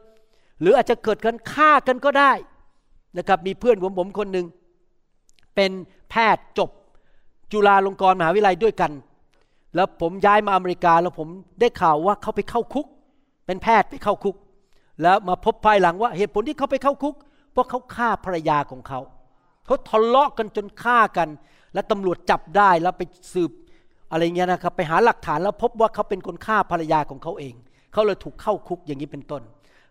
[0.60, 2.32] หรืออาจจะเกิดการฆ่ากันก็ได้
[3.18, 4.46] นะครับมีเพื่อนผมผมคนหนึ่ง
[5.54, 5.70] เป็น
[6.10, 6.70] แพทย์จบ
[7.52, 8.92] จุฬาลงกรณ์มหาวิทยาลัยด้วยกัน
[9.74, 11.28] แล้วผมย้ายมาอเมริกาแล้วผม
[11.60, 12.86] ได้ข่าวว่าเขาไปเข้าคุก
[13.46, 14.36] เป็นแพทย์ไปเข้าคุก
[15.02, 17.14] แล้วมาพบภายหลังว่าเหตุผลที่เขาไปเข้าคุก
[17.52, 19.00] เพราะเขาฆ่าภรรยาของเขา
[19.66, 21.28] เขาทะเลาะกันจนฆ่ากัน
[21.74, 23.02] และตำรวจจับได้แล้วไป
[23.34, 23.52] สืบ
[24.10, 27.54] อะไรเงี้ยนะครับ ไปหาหลักฐานแล้วพบว่าเขาเป็นคนฆ่าภรรยาของเขาเอง
[27.92, 29.42] เขาเลยถูกเข้าคุกอย่างนี้เป็นต้น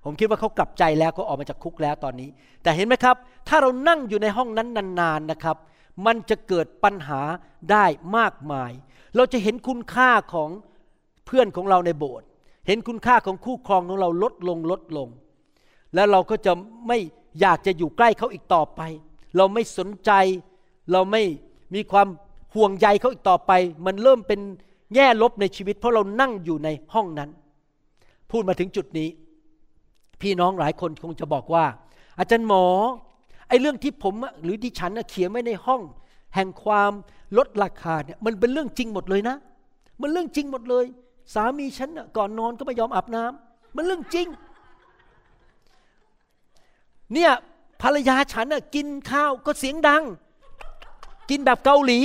[0.04, 2.30] ผมคิดว่าเขากลับใจแล้วก็ออกมาจากคุกแล้วตอนนี้
[2.64, 3.16] แต่เห็นไหมครับ
[3.48, 4.68] ถ้าเรานั่งอยู่ในห้องนั้น
[5.00, 5.58] นานๆนะครับ
[6.06, 7.22] มันจะเกิดปัญหา
[7.72, 7.86] ได้
[8.18, 8.72] มากมาย
[9.16, 10.50] เราจะเห็นคุณค่าของ
[11.26, 12.28] เพื่อนของเราในโบสถ์
[12.68, 15.08] เห็นคุณค่าของคู่ครองของเราลดลงลดลง
[15.96, 16.52] แล้วเราก็จะ
[16.88, 16.98] ไม่
[17.42, 18.82] อยากจะอยู่ใกล้เขาอีกต่อไป
[19.38, 20.12] เราไม่สนใจ
[20.91, 21.24] เราไม่
[21.76, 22.08] มีความ
[22.56, 23.52] ห่วงใยเขาอีกต่อไป
[23.86, 24.39] มันเริ่มเป็น
[24.93, 27.30] แง่ลบในชีวิต เพราะเรานั่งอยู่ในห้องนั้น
[28.32, 29.10] พูดมาถึงจุดนี้
[30.21, 31.65] พี่น้องหลายคนคงจะบอกว่า
[32.19, 32.65] อาจารย์หมอ
[33.50, 35.82] ไอ้เรื่องที่ผมหรือที่ฉันเขียนไว้ในห้อง
[36.36, 36.91] แห่งความ
[37.38, 39.36] ลดราคาเนี่ยมันเป็นเรื่องจริงหมดเลยนะ
[40.02, 40.86] มันเรื่องจริงหมดเลย
[41.34, 44.28] สามีฉันก่อนนอนก็ไม่ยอมอาบน้ำมันเรื่องจริง
[47.13, 47.32] เนี่ย
[47.82, 50.04] ภรรยาฉันกินข้าวก็เสียงดัง
[51.30, 52.00] กินแบบเกาหลี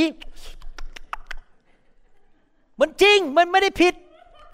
[2.81, 3.95] มันจริงมันไม่ได้ผิด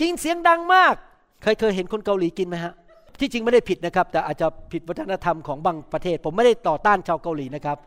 [0.00, 0.94] กินเสียงดังมาก
[1.42, 2.74] เคยเคยเห็นคนเกาหลีกินไหมฮะ
[3.20, 7.78] ที่จริงไม่ได้ผิดนะครับ แต่อาจจะผิดวัฒนธรรมของบางประเทศ ผมไม่ได้ต่อต้านชาวเกาหลีนะครับ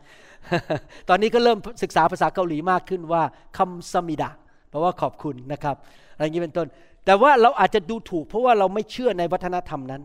[1.08, 3.22] ตอนนี้ก็เริ่มศึกษาภาษาเกาหลีมากขึ้นว่า
[3.58, 4.30] คำสมิดะ
[4.70, 5.76] แปลว่าขอบคุณนะครับ
[6.14, 6.66] อะไรอย่างนี้เป็นต้น
[7.04, 10.02] แต่ว่าเราอาจจะดูถูก เพราะว่าเราไม่เชื่อในวัฒนธรรมนั้น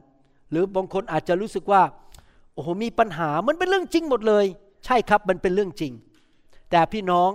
[0.52, 1.82] หรือบางคนอาจจะรู้สึกว่า
[2.56, 4.46] โอ้โหมีปัญหามันเป็นเรื่องจริงหมดเลย
[4.86, 5.94] ใช่ครับมันเป็นเรื่องจริง
[6.72, 7.32] แต่พี่น้อง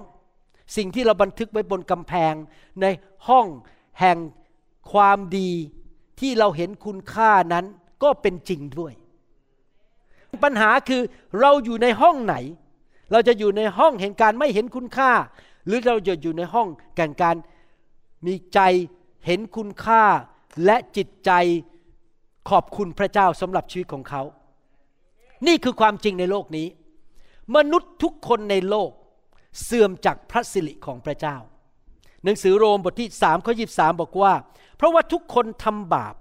[0.77, 2.35] สิ่งที่เราบันทึกไว้บนกำแพง
[2.81, 2.87] ใน
[3.29, 3.47] ห้อง
[4.01, 4.19] แห่ง
[4.93, 5.51] ความดี
[6.21, 7.65] ที่เราเห็นคุณค่านั้น
[8.03, 8.93] ก็เป็นจริงด้วย
[10.45, 11.03] ปัญหาคือ
[11.41, 12.35] เราอยู่ในห้องไหน
[13.13, 15.13] เราจะอยู่ในห้องแห่งการไม่เห็นคุณค่า
[15.67, 17.37] หรือเราจะอยู่ในห้องแห่งการ
[18.27, 18.61] มีใจ
[19.27, 20.03] เห็นคุณค่า
[20.65, 21.31] และจิตใจ
[22.51, 24.23] ขอบคุณพระเจ้าสำหรับชีวิตของเขา
[25.47, 26.69] นี่คือความจริงในโลกนี้
[27.57, 28.91] มนุษย์ทุกคนในโลก
[29.65, 31.37] เสื่อมจากพระสิริของพระเจ้า
[32.25, 34.33] หนังสือโรมบทที่สามข้อยีบสามบอกว่า
[34.77, 36.15] เพราะว่าทุกคนทำบาป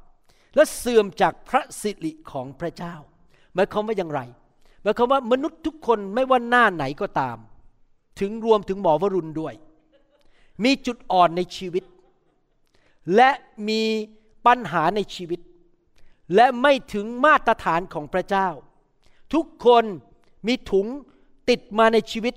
[0.56, 2.96] และเสื่อมจากพระสิริของพระเจ้า
[3.54, 4.22] หมายความว่าอย่างไร
[4.84, 7.38] หมายความว่ามนุษย์ทุกคนไม่ว่าหน้าไหนก็ตาม
[8.20, 9.54] ถึงรวมถึงหมอวรุณด้วย
[10.64, 11.84] มีจุดอ่อนในชีวิต
[13.16, 13.30] และ
[13.68, 13.82] มี
[14.46, 15.40] ปัญหาในชีวิต
[16.36, 18.50] และไม่ถึงมาตรฐานของพระเจ้า
[19.34, 19.84] ทุกคน
[20.48, 20.86] มีถุง
[21.50, 22.34] ติดมาในชีวิต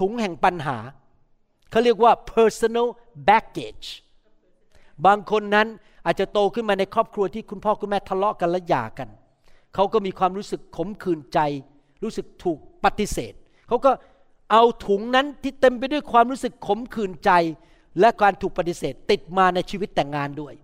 [0.00, 0.78] ถุงแห่งปัญหา
[1.70, 2.88] เขาเรียกว่า personal
[3.28, 3.88] baggage
[5.06, 5.68] บางคนนั้น
[6.06, 9.08] อาจจะโตขึ้นมาในครอบครัวที่คุณพ่อคุณแม่ทะเลาะกันและหย่ากัน
[9.74, 11.38] เขาก็มีความรู้สึกขมขื่นใจ
[12.02, 13.32] รู้สึกถูกปฏิเสธ
[13.68, 13.92] เขาก็
[14.52, 17.30] เอาถุงนั้นที่เต็มไปด้วยความรู้สึกขมขื่นใจ
[18.00, 20.54] และการถูกปฏิเสธติดมาในชีวิตแต่งงานด้วย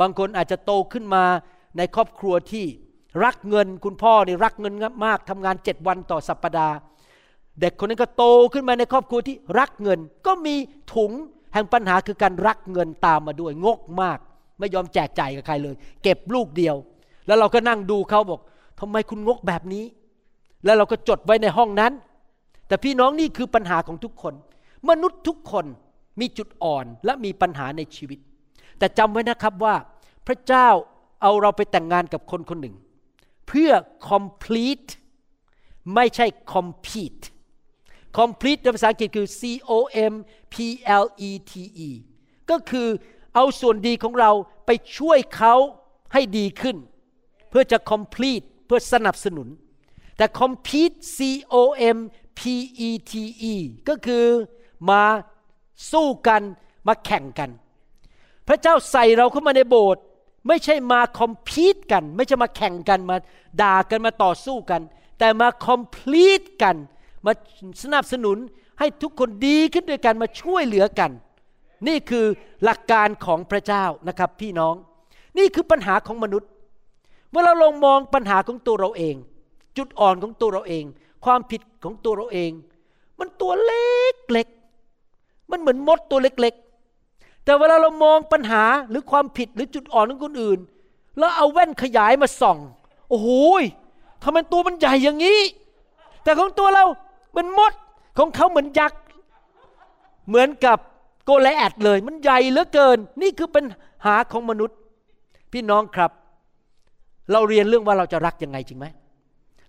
[0.00, 1.24] บางคนอาจจะโตขึ้นมา
[1.76, 2.66] ในครอบครัวที่
[3.24, 6.76] รักเงินคุณพ่อนี่รักเงินมากทำงานเจ็ดวันต่อสัปปดาห์
[7.60, 10.54] เด็กคนนั้นก็โตขึ้นมาในครอบครัวที่รักเงิน ก็มี
[10.94, 11.12] ถุง
[11.52, 14.18] แห่งปัญหาคือการรักเงินตามมาด้วยงกมาก
[14.58, 16.76] ไม่ยอมแจกจ่ายกับใครเลย เก็บลูกเดียว
[17.26, 18.40] แล้วเราก็นั่งดูเขาบอก
[18.80, 19.84] ทำไมคุณงกแบบนี้
[20.64, 21.92] แล้วเราก็จดไว้ในห้องนั้น
[22.68, 24.34] แต่พี่น้องนี่คือปัญหาของทุกคน
[24.88, 25.66] มนุษย์ทุกคน
[26.20, 28.18] มีจุดอ่อนและมีปัญหาในชีวิต
[28.78, 29.74] แต่จำไว้นะครับว่า
[30.26, 30.68] พระเจ้า
[31.22, 32.74] เอาเราไปแต่งงานกับคนคนหนึ่ง
[33.54, 33.72] เพื่อ
[34.10, 34.90] complete
[35.94, 37.24] ไม่ใช่ compete
[38.18, 39.72] complete ในภาษาอังกฤษคือ C O
[40.12, 40.14] M
[40.52, 40.54] P
[41.02, 41.52] L E T
[41.88, 41.90] E
[42.50, 42.88] ก็คือ
[43.34, 44.30] เอาส่วนดีของเรา
[44.66, 45.54] ไปช่วยเขา
[46.12, 46.76] ให้ดีขึ้น
[47.48, 49.48] เพื่อจะ complete เพื่อสนับสนุน
[50.16, 51.18] แต่ compete C
[51.60, 51.62] O
[51.96, 51.98] M
[52.38, 52.40] P
[52.88, 53.12] E T
[53.52, 53.54] E
[53.88, 54.26] ก็คือ
[54.90, 55.04] มา
[55.92, 56.42] สู้กัน
[56.86, 57.50] มาแข่งกัน
[58.48, 60.04] พระเจ้าใส่เราเข้ามาในโบสถ์
[60.48, 63.16] ไม่ใช่มาคอมพีตกัน ไม่ใช่มาแข่งกันมา
[63.62, 64.82] ด่ากันมาต่อสู้กัน
[65.18, 66.76] แต่มาคอมพลีทกัน
[67.26, 67.32] มา
[67.82, 68.38] สนับสนุน
[68.78, 71.10] ให้ทุกคนดีขึ้นด้วยกันมาช่วยเหลือกัน
[71.88, 72.24] นี่คือ
[72.64, 74.74] หลักการของพระเจ้านะครับพี่น้อง
[75.38, 76.50] นี่คือปัญหาของมนุษย์
[77.30, 79.14] เมื่อเราลองมองปัญหาของตัวเราเอง
[79.76, 80.84] จุดอ่อนของตัวเราเอง
[81.24, 82.50] ความผิดของตัวเราเอง
[83.18, 84.48] มันตัวเล็กเล็ก
[85.50, 86.61] มันเหมือนมดตัวเล็กๆ
[87.44, 90.60] แต่เวลาเรามองปัญหาหรือความผิดหรือจุดอ่อนของคนอื่น
[91.18, 92.58] แล้วเอาแว่นขยายมาส่อง
[93.08, 93.28] โอ้โห
[94.22, 95.40] ทำไมตัวมันใหญ่อย่างนี้
[96.24, 96.84] แต่ของตัวเรา
[97.32, 97.72] เป็นมด
[98.18, 99.00] ของเขาเหมือนยักษ์
[100.28, 100.78] เหมือนกับ
[101.24, 103.64] โกลแอดเลย มันใหญ่เหลือเกิน นี่คือปัญ
[104.04, 104.76] หาของมนุษย์
[105.52, 106.10] พี่น้องครับ
[107.32, 108.86] เราเรียนเรื่องว่าเราจะรักยังไงจริงไหม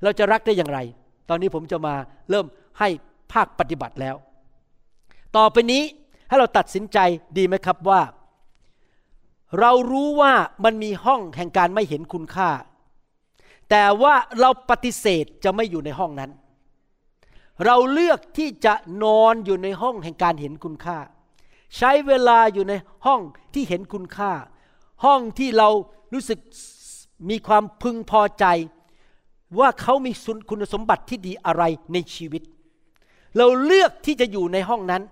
[0.04, 0.80] เราจะรักได้อย่างไร
[1.30, 1.94] ตอนนี้ผมจะมา
[2.30, 2.46] เริ่ม
[2.80, 2.90] ให้
[3.34, 4.16] ภาคปฏิบัติแล้ว
[5.38, 5.84] ต่อไปนี้
[6.34, 7.00] ให้เราตัดสินใจ
[7.38, 8.02] ดีไหมครับว่า
[9.60, 12.50] เรารู้ว่ามันมีห้องแห่งการไม่เห็นคุณค่า
[13.70, 16.32] แต่ว่าเราปฏิเสธจะไม่อยู่ในห้องนั้น
[17.66, 20.98] เราเลือกที่จะนอนอยู่ในห้องแห่งการเห็นคุณค่า
[21.78, 22.74] ใช้เวลาอยู่ใน
[23.06, 23.22] ห้อง
[23.54, 24.32] ที่เห็นคุณค่า
[25.06, 25.70] ห้องที่เรา
[26.14, 26.40] รู้สึก
[27.30, 28.46] มีความพึงพอใจ
[29.60, 30.12] ว่าเขามี
[30.50, 32.44] คุณสมบัติที่ดีอะไรในชีวิต
[33.38, 35.04] เราเลือกที่จะอยู่ในห้องนั้น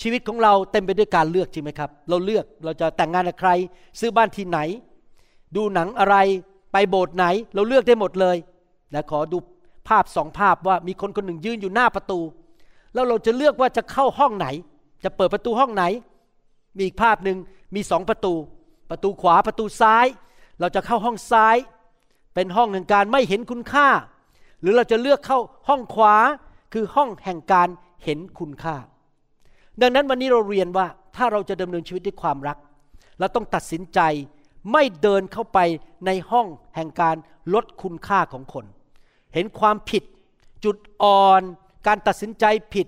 [0.00, 3.50] ชีวิตของเราเต็มไปด้วยการเลือกจริงไหมครับ เราเลือกเราจะแต่งงานกับใคร
[4.00, 4.58] ซื้อบ้านที่ไหน
[5.56, 6.16] ดูหนังอะไร
[6.72, 8.36] ไปโบสถ์ไหน เราเลือกได้หมดเลย
[8.92, 9.38] และขอดู
[9.88, 12.20] ภาพสองภาพว่ามีคนคนหนึ่งยืนอยู่หน้าประตู
[12.94, 14.46] แล้วเราจะเลือกว่าจะเข้าห้องไหน
[15.04, 15.84] จะเปิดประตูห้องไหน
[16.76, 17.38] มีอีกภาพหนึ่ง
[17.74, 18.34] มีสองประตู
[18.90, 20.06] ประตูขวาประตูซ้าย
[20.60, 21.56] เราจะเข้าห้องซ้าย
[22.34, 23.88] เป็นห้องแห่งการไม่เห็นคุณค่า
[24.60, 26.14] หรือเราจะเลือกเข้าห้องขวา
[26.72, 27.68] คือห้องแห่งการ
[28.04, 28.76] เห็นคุณค่า
[29.80, 32.58] ดังนั้นวันนี้เราเรียนว่าถ้าเราจะดำเนินชีวิตด้วยความรัก
[33.18, 34.00] เราต้องตัดสินใจ
[34.72, 35.58] ไม่เดินเข้าไป
[36.06, 37.16] ในห้องแห่งการ
[37.54, 38.64] ลดคุณค่าของคน
[39.34, 40.02] เห็นความผิด
[40.64, 41.42] จุดอ่อน
[41.86, 42.86] การตัดสินใจผิด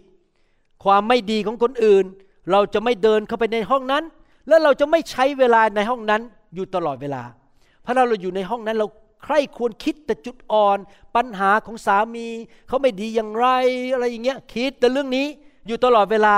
[0.84, 2.04] ความไม่ดีของคนอื่น
[2.50, 4.04] เราจะไม่เดินเข้าไปในห้องนั้น
[4.48, 6.22] และเราจะไม่ใช้เวลาในห้องนั้น
[6.54, 7.22] อยู่ตลอดเวลา
[7.82, 8.86] เพราะเราเราอยู่ในห้องนั้นเรา
[9.24, 10.78] ใคร่ควรคิดแต่จุดอ่อน
[11.16, 12.26] ปัญหาของสามี
[12.68, 13.46] เขาไม่ดีอย่างไร
[13.92, 15.26] อะไรอย่างเงี้ยคิดแต่เรื่องนี้
[15.66, 16.36] อยู่ตลอดเวลา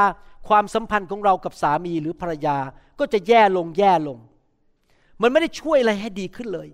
[0.48, 2.56] ความสัมพันธ์ของเรากับสามีหรือภรรยา
[2.98, 4.18] ก็จะแย่ลงแย่ลง
[5.22, 6.68] มันไม่ได้ช่วยอะไรให้ดีขึ้นเลย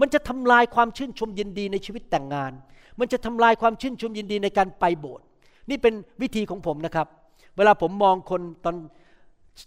[0.00, 2.52] มันจะทำลายความชื่นชมยินดีในชีวิตแต่งงาน
[2.98, 5.24] มันจะทำลายความชื่นชมยินดีในการไปโบสถ์
[5.70, 7.06] นี่เป็นวิธีของผมนะครับ
[7.56, 8.76] เวลาผมมองคนตอน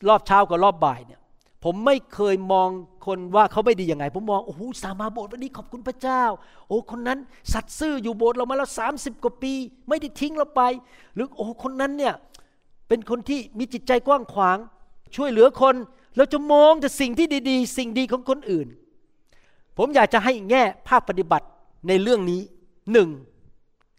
[0.10, 1.20] รอบเช้ากับรอบบ่ายเนี่ย
[1.64, 2.70] ผมไม่เคยมอง
[3.06, 6.24] คนว่าเขาไม่ดียังไง ผมมองโอ้โหสามาโบสถ์วันนี้ขอบคุณพระเจ้า
[6.68, 7.20] โอ้คนนั้น
[7.54, 9.54] สัตย์ซื่ออยู่โบสถ์เรามาแล้วสามสิบกว่าปี
[9.90, 10.62] ไม่ได้ทิ้งเราไป
[11.16, 12.14] หรือโอ้คนนั้นเนี่ย
[12.92, 14.58] เป็นคนที่มีจิตใจกว้างขวาง
[15.16, 15.76] ช่วยเหลือคน
[16.18, 18.68] เราจะมองแต่สิ่งที่ดีๆ สิ่งดีของคนอื่น
[19.78, 21.48] ผมอยากจะให้แง่ภาคปฏิบัติ
[21.88, 22.42] ในเรื่องนี้
[22.92, 23.10] หนึ่ง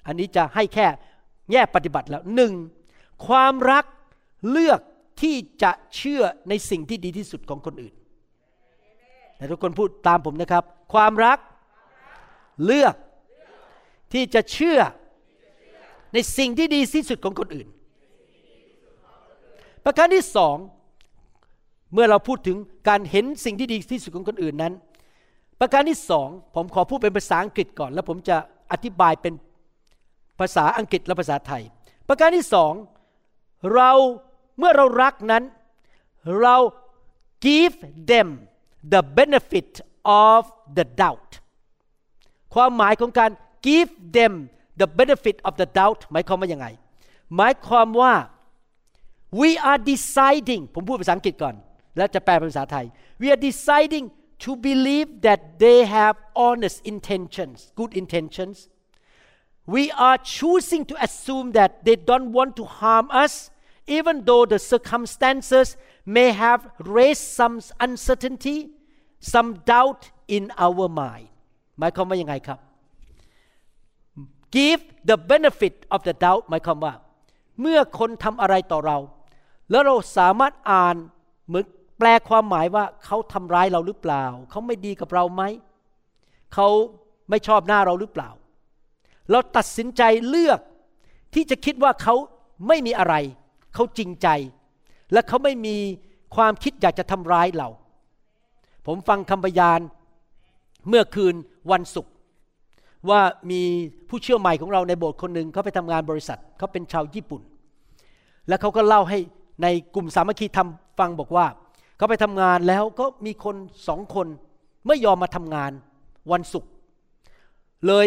[0.07, 0.87] อันนี้จะให้แค่
[1.51, 2.53] แง่ปฏิบัติแล้วหนึ่ง
[3.27, 3.85] ความรัก
[4.51, 4.81] เลือก
[5.23, 7.95] ที่จะเชื่อในสิ่งที่ดีที่สุดของคนอื่น
[9.37, 11.39] แต่ทุกคนพูดตามผมนะครับ ความรัก
[12.65, 12.95] เลือก
[14.13, 14.79] ที่จะเชื่อ
[16.15, 17.69] ในสิ่งที่ดีที่สุดของคนอื่น
[19.85, 20.57] ประการที่สอง
[21.93, 22.57] เมื่อเราพูดถึง
[22.89, 24.73] การเห็นสิ่งที่ดีที่สุดของคนอื่นนั้น
[25.61, 28.37] ประการที่สองผมขอพูดเป็นภาษาอังกฤษก่อน แล้วผมจะ
[28.73, 29.35] อธิบายเป็น
[30.41, 31.63] ภาษาอังกฤษและภาษาไทย
[32.09, 32.73] ประการที่สอง
[33.75, 33.91] เรา
[34.59, 35.43] เมื่อเรารักนั้น
[36.41, 36.57] เรา
[37.47, 37.77] give
[38.11, 38.29] them
[38.93, 39.71] the benefit
[40.27, 40.41] of
[40.77, 41.31] the doubt
[42.55, 43.31] ความหมายของการ
[43.69, 44.33] give them
[44.81, 46.67] the benefit of the doubt หมายความว่ายังไง
[47.37, 48.13] หมายความว่า
[49.42, 51.56] we are deciding ผมพูดภาษาอังกฤษก่อน
[51.98, 52.86] แล้วจะแปลเป็นภาษาไทย
[53.22, 54.06] we are deciding
[54.46, 58.58] to believe that they have honest intentions good intentions
[59.76, 63.34] we are choosing to assume that they don't want to harm us
[63.98, 65.68] even though the circumstances
[66.18, 66.62] may have
[66.98, 68.58] raised some uncertainty
[69.34, 70.02] some doubt
[70.38, 71.28] in our mind
[71.80, 72.60] หมายความว่ายังไงครับ
[74.58, 76.94] give the benefit of the doubt หมายความว่า
[77.62, 78.98] เมื่อคนทำอะไรต่อเรา
[79.73, 80.97] แล้วเราสามารถอ่าน
[81.47, 81.65] เหมือน
[81.99, 85.43] แปลความหมายว่าเขาทำร้ายเราหรือเปล่า เขาไม่ดีกับเราไหม
[86.55, 86.69] เขา
[87.31, 88.31] ไม่ชอบหน้าเราหรือเปล่า
[89.31, 90.61] เราตัดสินใจเลือก
[91.35, 92.15] ที่จะคิดว่าเขา
[92.69, 93.15] ไม่มีอะไร
[93.75, 94.29] เขาจริงใจ
[95.13, 95.77] และเขาไม่มี
[96.37, 97.69] ความคิดอยากจะทำร้ายเรา
[98.87, 99.81] ผมฟังคำพยาน
[100.89, 101.35] เมื่อคืน
[101.73, 102.13] วันศุกร์
[103.09, 103.63] ว่ามี
[104.09, 107.43] ผู้เชื่อใหม่ของเราในโบสถ์คนหนึ่งเขาไปทำงานบริษัทเขาเป็นชาวญี่ปุ่น
[108.49, 109.19] แล้วเขาก็เล่าให้
[109.63, 111.47] ในกลุ่มสามัคคีทำฟังบอกว่า
[111.97, 113.57] เขาไปทำงานแล้วก็มีคน
[113.89, 114.27] สองคน
[114.87, 115.73] ไม่ยอมมาทำงาน
[116.33, 116.71] วันศุกร์
[117.87, 118.07] เลย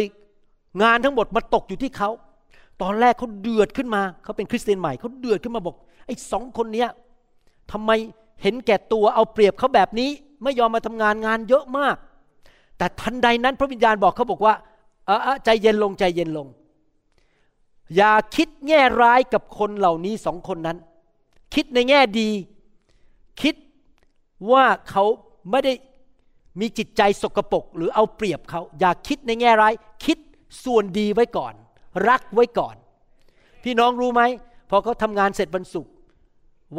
[0.83, 2.09] งานทั้งหมดมาตกอยู่ที่เขา
[2.81, 6.89] ตอนแรกเขาเดือดขึ้นมา เขาเป็นคริสเตียนใหม่เขาเดือดขึ้นมาบอกไอ้สองคนเนี้ย
[7.71, 7.91] ทำไม
[8.41, 10.09] เห็นแก่ตัวเอาเปรียบเขาแบบนี้
[10.43, 11.95] ไม่ยอมมาทำงานงานเยอะมาก
[12.77, 14.53] แต่ทันใดนั้นพระวิญญาณบอกเขาบอกว่า
[15.05, 16.47] เออใจเย็นลงใจเย็นลง
[17.95, 20.77] อย่าคิดแง่ร้ายกับคนเหล่านี้สองคนนั้น
[21.55, 22.29] คิดในแง่ดี
[23.41, 23.55] คิด
[24.51, 25.03] ว่าเขา
[25.51, 25.73] ไม่ได้
[26.59, 29.73] มีจิตใจสกปรกหรือเอาเปรียบเขา อย่าคิดในแง่ร้าย
[30.05, 30.17] คิด
[30.63, 31.53] ส่วนดีไว้ก่อน
[32.09, 32.75] รักไว้ก่อน
[33.63, 34.21] พี่น้องรู้ไหม
[34.69, 35.91] พอเขาทำงานเสร็จวันศุกร์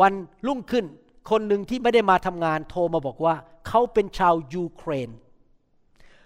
[0.00, 0.12] วัน
[0.46, 0.84] รุ่งขึ้น
[1.30, 3.34] คนหนึ่งที่ไม่ได้มาทำงานโทรมาบอกว่า
[3.68, 5.10] เขาเป็นชาวยูเครน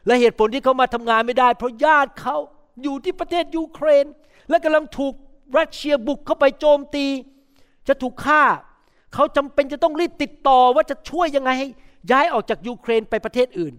[0.06, 2.36] และเหตุผลที่เขามาทำงานไม่ได้ เพราะญาติเขา
[2.82, 4.04] อยู่ที่ประเทศยูเครน
[4.48, 5.14] และกำลังถูก
[5.58, 7.06] รัสเซียบุกเข้าไปโจมตี
[7.88, 8.42] จะถูกฆ่า
[9.14, 11.68] เขาจำเป็นจะต้องรีบติดต่อว่าจะช่วยยังไงให้
[12.10, 13.74] ย้ายออกจากยูเครนไปประเทศอื่น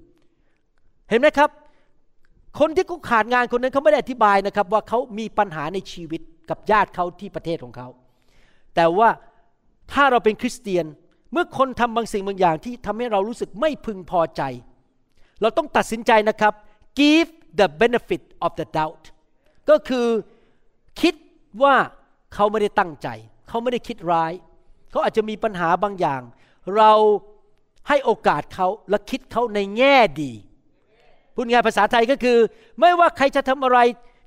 [1.10, 1.50] เห็นไหมครับ
[2.60, 7.88] คนที่เขาขาดงานคนนั้นเขาไม่ได้อธิบายนะครับ ว่าเขามีปัญหาในชีวิตกับญาติเขาที่ประเทศของเขา
[8.76, 9.10] แต่ว่า
[9.92, 10.86] ถ้าเราเป็นคริสเตียน
[11.32, 14.42] เมื่อคนทำบางสิ่งบางอย่างที่ทำให้เรารู้สึกไม่พึงพอใจ
[15.42, 16.54] เราต้องตัดสินใจนะครับ
[17.00, 19.04] give the benefit of the doubt
[19.70, 20.08] ก็คือ
[21.02, 21.16] คิด
[21.64, 21.76] ว่า
[22.34, 23.08] เขาไม่ได้ตั้งใจ
[23.52, 24.34] เขาไม่ได้คิดร้าย
[24.92, 26.22] เขาอาจจะมีปัญหาบางอย่าง
[26.78, 26.92] เรา
[27.88, 30.32] ให้โอกาสเขาและคิดเขาในแง่ดี
[31.36, 32.38] พูดง่ายภาษาไทยก็คือ
[32.80, 33.80] ไม่ว่าใครจะทำอะไร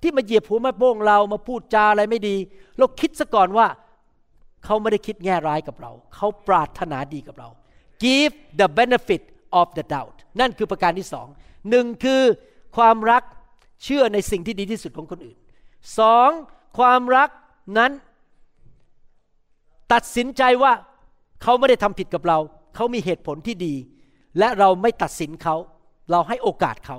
[0.03, 2.37] ที่มาเหยียบหัวแม่โป้งเรามาพูดจาอะไรไม่ดี
[2.79, 3.67] เราคิดซะก่อนว่า
[4.65, 7.49] เขาไม่ได้คิดแง่ร้ายกับเรา เขาปรารถนาดีกับเรา
[8.05, 9.23] give the benefit
[9.61, 11.27] of the doubt นั่นคือประการที่สอง
[11.71, 12.23] หนึ่งคือ
[12.77, 13.23] ความรัก
[13.85, 15.37] เชื่อในสิ่งที่ดีที่สุดของคนอื่น
[15.99, 16.31] สอง
[16.79, 17.29] ความรัก
[17.79, 17.93] นั้น
[19.93, 20.73] ตัดสินใจว่า
[21.43, 22.39] เขาไม่ได้ทำผิดกับเรา
[22.75, 23.75] เขามีเหตุผลที่ดี
[24.39, 25.57] และเราไม่ตัดสินเขา
[26.11, 26.99] เราให้โอกาสเขา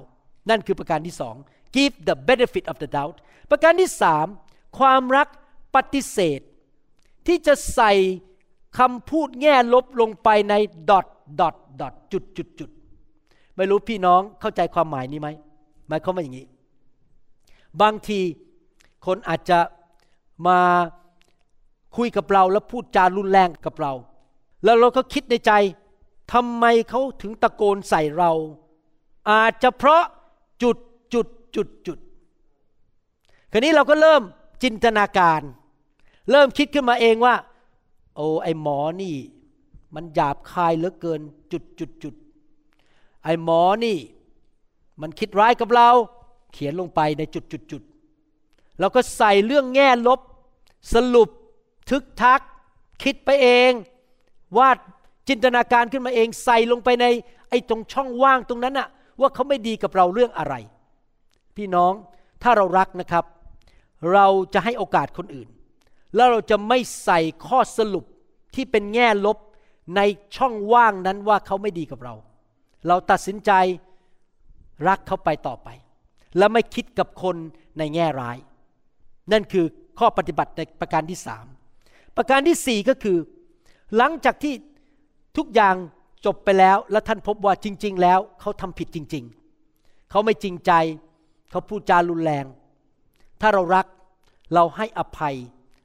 [0.49, 1.35] นั่นคือประการที่สอง
[1.75, 3.15] give the benefit of the doubt
[3.51, 4.27] ประการที่สาม
[4.79, 5.27] ความรัก
[5.75, 6.39] ปฏิเสธ
[7.27, 7.93] ที่จะใส่
[8.79, 10.53] คำพูดแง่ลบลงไปใน
[10.89, 11.07] dot
[11.39, 12.69] dot dot จุดจุดจุด
[13.55, 15.29] ไม่รู้พี่น้องเข้าใจความหมายนี้ไหม
[15.87, 16.47] หมายความว่าอย่างนี้
[17.81, 18.19] บางที
[19.05, 19.59] คนอาจจะ
[20.47, 20.59] มา
[21.95, 23.93] คุยกับเราแล้วพูดจารุนแรงกับเรา
[24.63, 25.51] แล้วเราก็คิดในใจ
[26.33, 28.31] ทำไมเขาถึงตะโกนใส่เรา
[29.29, 30.03] อาจจะเพราะ
[30.63, 30.77] จุด
[31.13, 31.97] จุดจุดจุด
[33.51, 34.21] คราวนี้เราก็เริ่ม
[34.63, 35.41] จินตนาการ
[36.31, 37.35] เริ่มคิดขึ้นมาเองว่า
[38.15, 39.15] โอ้ไอหมอนี่
[39.95, 42.15] มันหยาบคายเหลือเกิน จุดจุดจุด
[43.23, 43.97] ไอหมอนี่
[45.01, 45.89] มันคิดร้ายกับเรา
[46.53, 47.83] เขียนลงไปในจุดจุดจุด
[48.79, 50.19] เราก็ใส่เรื่องแง่ลบ
[50.93, 51.29] สรุป
[51.89, 52.41] ทึกทัก
[53.03, 53.71] คิดไปเอง
[54.57, 54.77] วาด
[55.27, 57.05] จินตนาการขึ้นมาเองใส่ลงไปใน
[57.49, 58.87] ไอ้ตรงช่องว่างตรงนั้นอะ
[59.21, 60.55] ว่าเขาไม่ดีกับเราเรื่องอะไร
[61.55, 61.93] พี่น้อง
[62.43, 63.25] ถ้าเรารักนะครับ
[64.13, 65.49] เราจะให้โอกาสคนอื่น
[66.15, 68.05] แล้วเราจะไม่ใส่ข้อสรุป
[68.55, 69.37] ที่เป็นแง่ลบ
[69.95, 70.01] ใน
[70.35, 72.13] ช่องว่างนั้นว่าเขาไม่ดีกับเรา
[72.87, 73.51] เราตัดสินใจ
[74.87, 75.69] รักเขาไปต่อไป
[76.37, 77.35] และไม่คิดกับคน
[77.77, 78.37] ในแง่ร้าย
[79.31, 79.65] นั่นคือ
[79.99, 81.45] ข้อปฏิบัติในประการที่สาม
[82.17, 83.17] ประการที่สี่ก็คือ
[83.97, 84.53] หลังจากที่
[85.37, 85.75] ทุกอย่าง
[86.25, 89.23] จบไปแล้วและท่านพบว่าจริง ๆ แล้วเขาทำผิดจริง
[89.67, 90.71] ๆ เขาไม่จริงใจ
[91.51, 92.45] เขาพูดจารุนแรง
[93.41, 93.85] ถ้าเรารัก
[94.53, 95.35] เราให้อภัย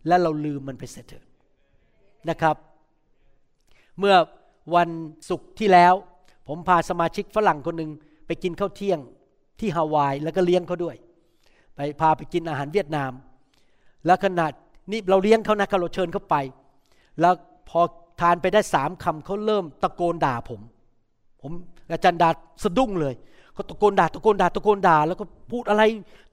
[0.07, 1.25] และเราลืมมันไปเสียเถอะ
[2.31, 2.57] นะครับ
[3.99, 4.17] เมื่อ
[4.75, 4.91] วัน
[5.29, 5.95] ศุกร์ที่แล้ว
[6.49, 7.91] ผมพาสมาชิกฝรั่งคนหนึ่ง
[8.27, 8.99] ไปกินข้าวเที่ยง
[9.61, 10.97] ที่ฮาวายแล้วก็เลี้ยงเขาด้วย
[11.75, 13.13] ไปพาไปกินอาหารเวียดนาม
[14.07, 14.53] แล้วขนาด
[14.93, 16.37] นี่เราเลี้ยงเขานะเราเชิญเขาไป
[17.21, 17.35] แล้ว
[17.69, 17.81] พอ
[18.21, 20.61] ทานไปได้สามคำเขาเริ่มตะโกนด่าผม
[21.43, 21.53] ผม
[21.93, 22.31] อาจารย์ดา
[22.63, 23.15] สะดุ้งเลย
[23.53, 25.83] เขาตะโกนด่าตะโกนด่าตะโกนด่า แล้วก็พูดอะไร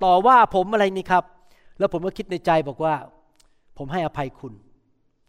[0.03, 1.23] ต่อว่าผมอะไรนี่ครับ
[1.79, 2.93] แล้วผมก็คิดในใจบอกว่า
[3.77, 4.53] ผมให้อภัยคุณ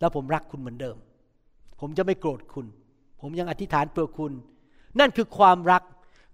[0.00, 0.96] แล้วผมรักคุณเหมือนเดิม
[1.80, 2.66] ผมจะไม่โกรธคุณ
[3.20, 4.32] ผมยังอธิษฐานเพื่อคุณ
[4.98, 5.82] นั่นคือความรัก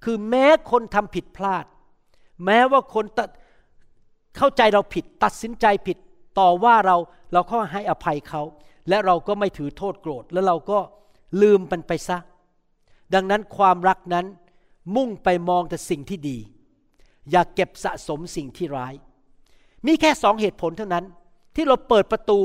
[0.05, 1.65] คือแม้คนทำผิดพลาด
[2.45, 3.29] แม้ว่าคนตัด
[4.37, 5.99] เข้าใจเราผิด ตัดสินใจผิด
[6.39, 6.97] ต่อว่าเรา
[7.33, 8.43] เราก็ให้อภัยเขา
[8.89, 10.79] และเราก็ไม่ถือโทษโกรธ แล้วเราก็
[11.43, 12.19] ลืมมันไปซะ
[13.15, 14.27] ดังนั้นความรักนั้น
[14.97, 16.39] มุ่งไปมองแต่สิ่งที่ดี
[17.31, 18.95] อย่าเก็บสะสมสิ่งที่ร้าย
[19.87, 21.05] มีแค่สองเหตุผลเท่านั้น
[21.55, 22.39] ที่เราเปิดประตู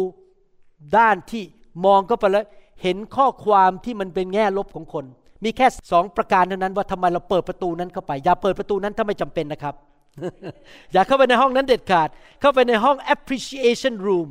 [0.97, 1.43] ด้านที่
[1.85, 2.45] มองก็ไปแล้ว
[2.83, 5.05] เห็นข้อความที่มันเป็นแง่ลบของคน
[5.43, 9.75] มีแค่สองประการเท่านั้นว่าทำไมเราเปิดประตูนั้นเข้าไป อย่าเปิดประตูนั้นถ้าไม่จำเป็นนะครับ
[10.93, 12.09] อย่าเข้าไปในห้องนั้นเด็ดขาด
[12.41, 14.27] เข้าไปในห้อง appreciation room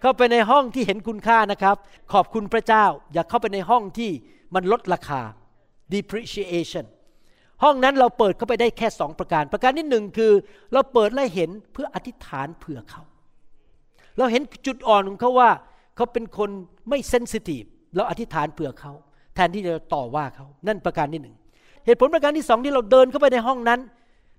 [0.00, 1.76] เข้าไปในห้องที่เห็นคุณค่านะครับ
[2.12, 4.10] ขอบคุณพระเจ้า อย่าเข้าไปในห้องที่
[4.54, 5.20] มันลดราคา
[5.92, 6.86] depreciation
[7.62, 10.32] ห้องนั้นเราเปิดเข้าไปได้แค่สองประการ ประการที่หนึ่งคือ
[10.72, 13.02] เราเปิดและเห็นเพื่ออธิษฐานเผื่อเขา
[14.18, 15.50] เราเห็นจุดอ่อนของเขาว่า
[15.96, 16.50] เขาเป็นคน
[16.88, 17.64] ไม่เซนซิทีฟ
[17.96, 18.92] เราอธิษฐานเผื่อเขา
[19.34, 21.36] แทนที่จะต่อว่าเขา นั่นประการที่หนึ่ง
[21.86, 23.80] เหตุผลประการที่สองที่เราเดินเข้าไปในห้องนั้น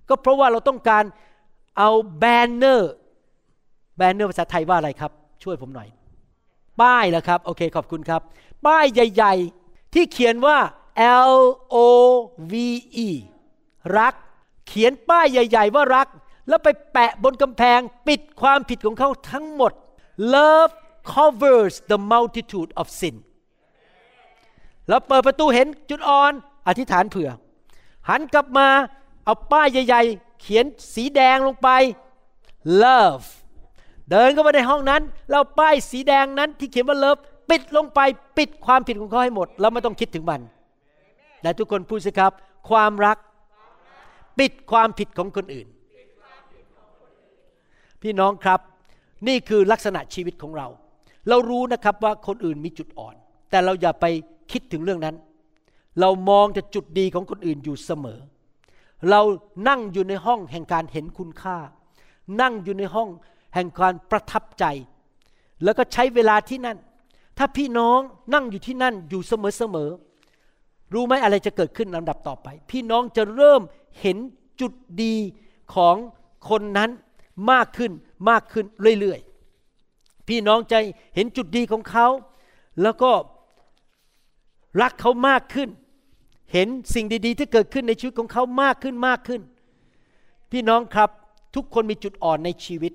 [0.08, 1.04] ก็เพราะว่าเราต้องการ
[1.78, 2.92] เอาแบนเนอร์
[3.96, 5.88] แบนเนอร์ภาษาไทยว่าอะไรครับ ช่วยผมหน่อย
[6.80, 8.22] ป้ายแล้วครับโอเคขอบคุณครับ
[8.66, 10.58] ป้ายใหญ่ ๆ ที่เขียนว่า
[11.34, 11.36] L
[11.74, 11.76] O
[12.52, 12.54] V
[13.06, 13.08] E
[13.98, 14.14] รัก
[14.68, 16.08] เขียนป้ายใหญ่ ๆ ว่ารัก
[16.48, 19.72] แล้วไปแปะบนกำแพงปิดความผิดของเขาทั้งหมด
[20.34, 20.72] Love
[21.12, 23.16] covers the multitude of sin
[24.88, 26.32] แล้วเปิดประตูเห็นจุดอ่อน
[26.68, 27.30] อธิษฐานเผื่อ
[28.08, 28.68] หันกลับมา
[29.28, 30.64] เอาป้ายใหญ่ๆ เขียน
[30.94, 31.68] สีแดงลงไป
[32.82, 33.26] love
[34.10, 37.20] เดินเข้าไปในห้องนั้น เราป้ายสีแดงนั้นที่เขียนว่า love
[37.50, 38.00] ปิดลงไป
[38.38, 40.40] ปิดความผิดของเขาให้หมดแล้วไม่ต้องคิดถึงมัน
[41.42, 42.32] แต่ทุกคนพูดสิครับ
[42.70, 43.18] ความรัก
[44.38, 45.68] ปิดความผิดของคนอื่น
[48.02, 48.60] พี่น้องครับ
[49.28, 50.66] นี่คือลักษณะชีวิตของเรา
[51.28, 53.14] เรารู้นะครับว่าคนอื่นมีจุดอ่อน
[53.50, 54.06] แต่เราอย่าไป
[54.52, 55.16] คิดถึงเรื่องนั้น
[56.00, 58.20] เรามองแต่จุดดีของคนอื่นอยู่เสมอ
[59.10, 59.20] เรา
[59.68, 61.58] นั่งอยู่ในห้องแห่งการเห็นคุณค่า
[62.40, 63.08] นั่งอยู่ในห้อง
[63.54, 64.64] แห่งการประทับใจ
[65.64, 66.78] แล้วก็ใช้เวลาที่นั่น
[67.38, 67.98] ถ้าพี่น้อง
[68.34, 73.62] นั่งอยู่ที่นั่นอยู่เสมอๆรู้ไหมอะไรจะเกิดขึ้นลำดับต่อไป พี่น้องจะเริ่ม
[74.00, 74.18] เห็น
[74.60, 74.72] จุด
[75.02, 75.14] ดี
[75.74, 75.96] ของ
[76.48, 76.90] คนนั้น
[77.50, 77.92] มากขึ้น
[78.30, 78.66] มากขึ้น
[79.00, 80.78] เรื่อยๆ พี่น้องจะ
[81.14, 82.06] เห็นจุดดีของเขา
[82.82, 83.10] แล้วก็
[84.82, 85.68] รักเขามากขึ้น
[86.52, 89.40] เห็นสิ่งดีๆ ที่เกิดขึ้นในชีวิตของเขามากขึ้นมากขึ้น
[90.50, 91.10] พี่น้องครับ
[91.54, 92.92] ทุกคนมีจุดอ่อนในชีวิต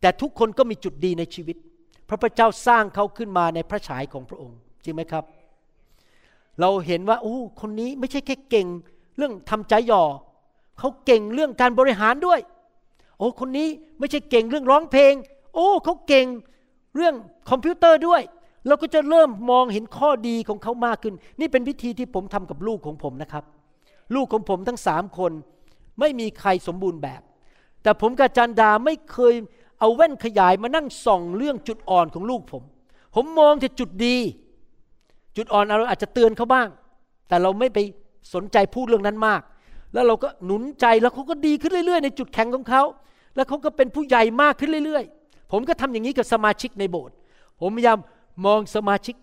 [0.00, 1.56] แต่ทุกคนก็มีจุดดีในชีวิต
[2.08, 5.24] พระพเจ้าสร้างเขาขึ้นมาในพระฉายของพระองค์ จริงไหมครับ
[6.60, 8.66] เราเห็นว่าโอ้คนนี้ไม่ใช่แค่เก่ง
[9.16, 10.02] เรื่องทำใจหย่อ
[10.78, 12.40] เขาเก่งเรื่องการบริหารด้วย
[13.18, 15.14] โอ้คนนี้ไม่ใช่เก่งเรื่องร้องเพลง
[15.54, 16.26] โอ้เขาเก่ง
[16.96, 17.14] เรื่อง
[17.50, 18.22] คอมพิวเตอร์ด้วย
[18.66, 23.44] เราก็จะเริ่มมองเห็นข้อดีของเขามากขึ้น นี่เป็นวิธีที่ผมทำกับลูกของผมนะครับ
[24.14, 25.32] ลูกของผมทั้งสามคน
[26.00, 27.22] ไม่มีใครสมบูรณ์แบบ
[27.82, 29.34] แต่ผมกับจันดาไม่เคย
[29.80, 32.62] เอาแว่นขยายมานั่งส่องเรื่องจุดอ่อนของลูกผม
[33.14, 34.16] ผมมองแต่จุดดี
[35.36, 36.68] จุดอ่อนเราอาจจะเตือนเขาบ้าง
[37.28, 37.78] แต่เราไม่ไป
[38.34, 39.42] สนใจพูดเรื่องนั้นมาก
[39.92, 42.82] แล้วเราก็หนุนใจแล้วเขาก็ดีขึ้นเรื่อยๆ ในจุดแข็งของเขา
[43.34, 47.14] แล้วเขาก็เป็นผู้ใหญ่มากขึ้นเรื่อยๆ ผมก็ทำอย่างนี้กับสมาชิกในโบสถ์
[47.60, 47.98] ผมพยายาม
[48.44, 49.16] มองสมาชิก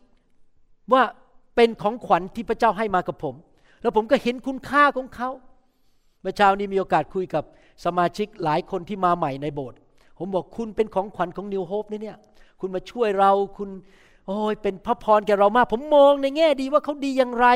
[0.93, 1.03] ว่า
[1.55, 3.35] เป็นของขวัญที่พระเจ้าให้มากับผม
[3.81, 5.29] แล้วผมก็เห็นคุณค่าของเขา
[6.21, 7.43] เมื่อเช้านี้มีโอกาสคุยกับ
[7.85, 9.77] สมาชิกหลายคนที่มาใหม่ในโบสถ์
[10.17, 12.17] ผมบอกคุณเป็นของขวัญของนิวโฮปนี่เนี่ย
[12.59, 13.69] คุณมาช่วยเราคุณ
[14.27, 17.47] โอ้ยเป็นพระพรแก่เรามาก ผมมองในแง่ดีว่าเขาดีอย่างไร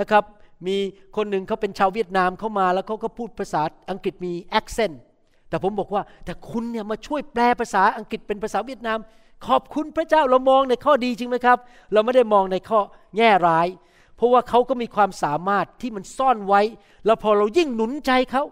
[0.00, 0.24] นะครับ
[0.66, 0.76] มี
[1.16, 5.02] คนหนึ่งเขาเป็นชาวเวียดนามเข้ามาแล้วเขาก็พูดภาษาอังกฤษมี accent
[5.48, 8.98] แต่ผมบอกว่าแต่คุณเนี่ยมาช่วยแปลภาษาอังกฤษเป็นภาษาเวียดนาม
[9.46, 11.58] ขอบคุณพระเจ้าเรามองในข้อดีจริงไหมครับ
[11.92, 12.80] เราไม่ได้มองในข้อ
[13.16, 13.68] แง่ร้าย
[14.16, 16.60] เพราะว่าเขาก็มีความสามารถที่มันซ่อนไว้
[17.06, 18.44] แล้วพอเรายิ่งหนุนใจเขา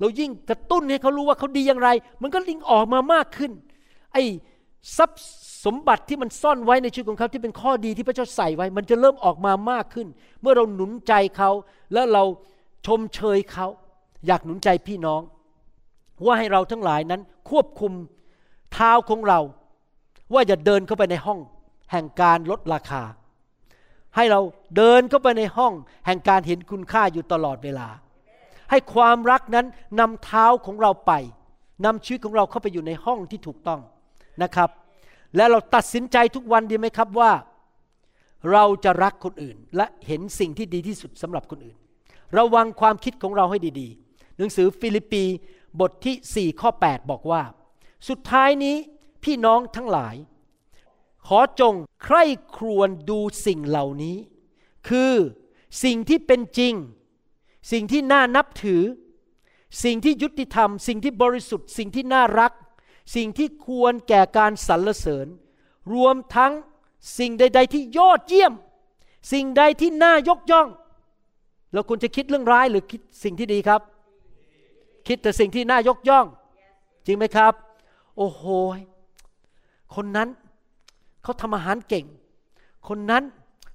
[0.00, 1.88] เรายิ่งกระตุ้นให้เขารู้ว่าเขาดีอย่างไร
[2.22, 3.52] มันก็ลิงออกมามากขึ้น
[4.12, 4.22] ไอ้
[4.96, 5.22] ทรัพย์
[5.64, 10.06] สมบัติที่มันซ่อนไว้ในชีวิตของเขาที่เป็นข้อดีที่พระเจ้าใส่ไว้ มันจะเริ่มออกมามากขึ้น
[10.40, 11.50] เมื่อเราหนุนใจเขา
[11.92, 12.24] แล้วเรา
[12.86, 13.66] ชมเชยเขา
[14.26, 15.22] อยากหนุนใจพี่น้อง
[16.24, 17.20] ว่าให้เราทั้งหลายนั้น
[17.50, 17.92] ควบคุม
[18.72, 19.40] เท้าของเรา
[20.32, 21.40] ว่าอย่าเดินเข้าไปในห้อง
[21.92, 23.02] แห่งการลดราคา
[24.16, 24.40] ให้เรา
[24.76, 25.72] เดินเข้าไปในห้อง
[26.06, 27.88] แห่งการเห็นคุณค่าอยู่ตลอดเวลา
[28.70, 29.66] ให้ความรักนั้น
[30.00, 31.12] นำเท้าของเราไป
[31.84, 33.80] นำชีวิตของเราเข้าไปอยู่ในห้องที่ถูกต้อง
[34.42, 34.70] นะครับ
[35.36, 37.32] และเราตัดสินใจทุกวันดีไหมครับว่า
[38.52, 41.76] เราจะรักคนอื่น และเห็นสิ่งที่ดีที่สุดสำหรับคนอื่น
[42.38, 45.24] ระวังความคิดของเราให้ดีๆ หนังสือฟิลิปปี
[45.80, 47.42] บทที่ 4 ข้อ 8 บอกว่า
[48.08, 48.76] สุดท้ายนี้
[49.24, 50.16] พี่น้องทั้งหลาย
[51.26, 52.24] ขอจงใคร่
[52.56, 54.16] ครวญดูสิ่งเหล่านี้
[54.88, 55.14] คือ
[55.84, 56.74] สิ่งที่เป็นจริง
[57.72, 58.82] สิ่งที่น่านับถือ
[59.84, 62.52] สิ่งที่ยุติธรรม สิ่งที่บริสุทธิ์ สิ่งที่น่ารัก
[63.14, 65.26] สิ่งที่ควรแก่การสรรเสริญ
[65.92, 66.52] รวมทั้ง
[67.18, 68.52] สิ่งใด ๆ ที่ยอดเยี่ยม
[69.32, 70.68] สิ่งใดที่น่ายกย่อง
[71.72, 73.80] เราควรจะคิดเรื่องร้ายหรือคิดสิ่งที่ดีครับ
[75.06, 76.26] คิดแต่สิ่งที่น่ายกย่อง
[77.06, 77.52] จริงไหมครับ
[78.16, 78.42] โอ้โห
[79.94, 80.28] คนนั้น
[81.22, 82.06] เขาทำอาหารเก่ง
[82.88, 83.24] คนนั้น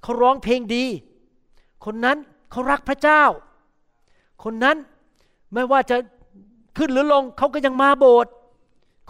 [0.01, 0.85] เขาร้องเพลงดี
[1.85, 2.17] คนนั้น
[2.51, 3.23] เขารักพระเจ้า
[4.43, 4.77] คนนั้น
[5.53, 5.97] ไม่ว่าจะ
[6.77, 8.33] ขึ้นหรือลงเขาก็ยังมาโบสถ์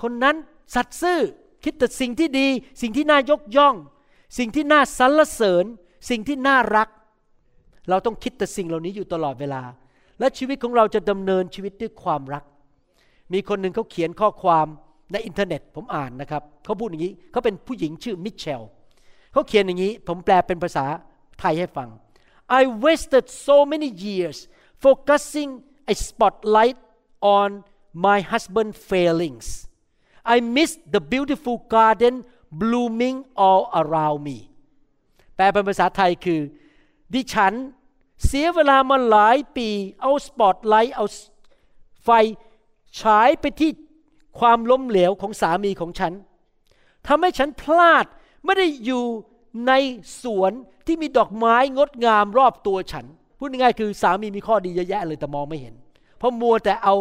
[0.02, 0.36] คนนั้น
[0.76, 1.20] สัตย์ซื่อ
[1.64, 2.48] คิดแต่สิ่งที่ดี
[2.82, 3.76] สิ่งที่น่ายกย่อง
[4.38, 5.66] สิ่งที่น่าสรรเสริญ
[6.10, 6.88] สิ่งที่น่ารัก
[7.90, 9.62] เราต้องคิดแต่สิ่งเหล่านี้อยู่ตลอดเวลา
[10.20, 12.44] และชีวิตของเราจะดำเนินชีวิตด้วยความรัก
[13.34, 14.68] มีคนหนึ่งเขาเขียนข้อความ
[15.14, 18.62] ในอินเทอร์เน็ตผมอ่านนะครับเขาพูดอย่างนี้เขาเป็นผู้หญิงชื่อมิเชล
[19.32, 20.86] เขาเขียนอย่างนี้ ผมแปลเป็นภาษา
[21.40, 21.90] ไทยให้ฟัง
[22.60, 24.38] I wasted so many years
[24.86, 25.52] focusing
[25.94, 26.80] a spotlight
[27.40, 27.50] on
[28.06, 29.48] my husband's failings
[30.34, 32.16] I missed the beautiful garden
[32.62, 34.40] blooming all around me
[35.36, 36.42] แปลเป็นภาษาไทยคือ
[37.14, 37.54] ดิฉัน
[38.26, 39.70] เสียเวลามาหลายปี
[40.02, 41.06] เอาสปอตไลท์เอา
[42.04, 42.10] ไฟ
[43.02, 43.72] ฉายไปที่
[44.40, 46.14] ความล้มเหลวของสามีของฉัน
[47.08, 48.06] ทำให้ฉันพลาด
[48.46, 49.04] ไม่ได้อยู่
[49.68, 49.74] ใน
[50.24, 50.52] สวน
[50.88, 53.06] ที่มีดอกไม้งดงามรอบตัวฉัน
[53.38, 55.76] พูดง่ายๆคือสามีมีข้อดีเยอะแยะเลยแต่มองไม่เห็น
[56.18, 56.96] เพราะมัวแต่เอา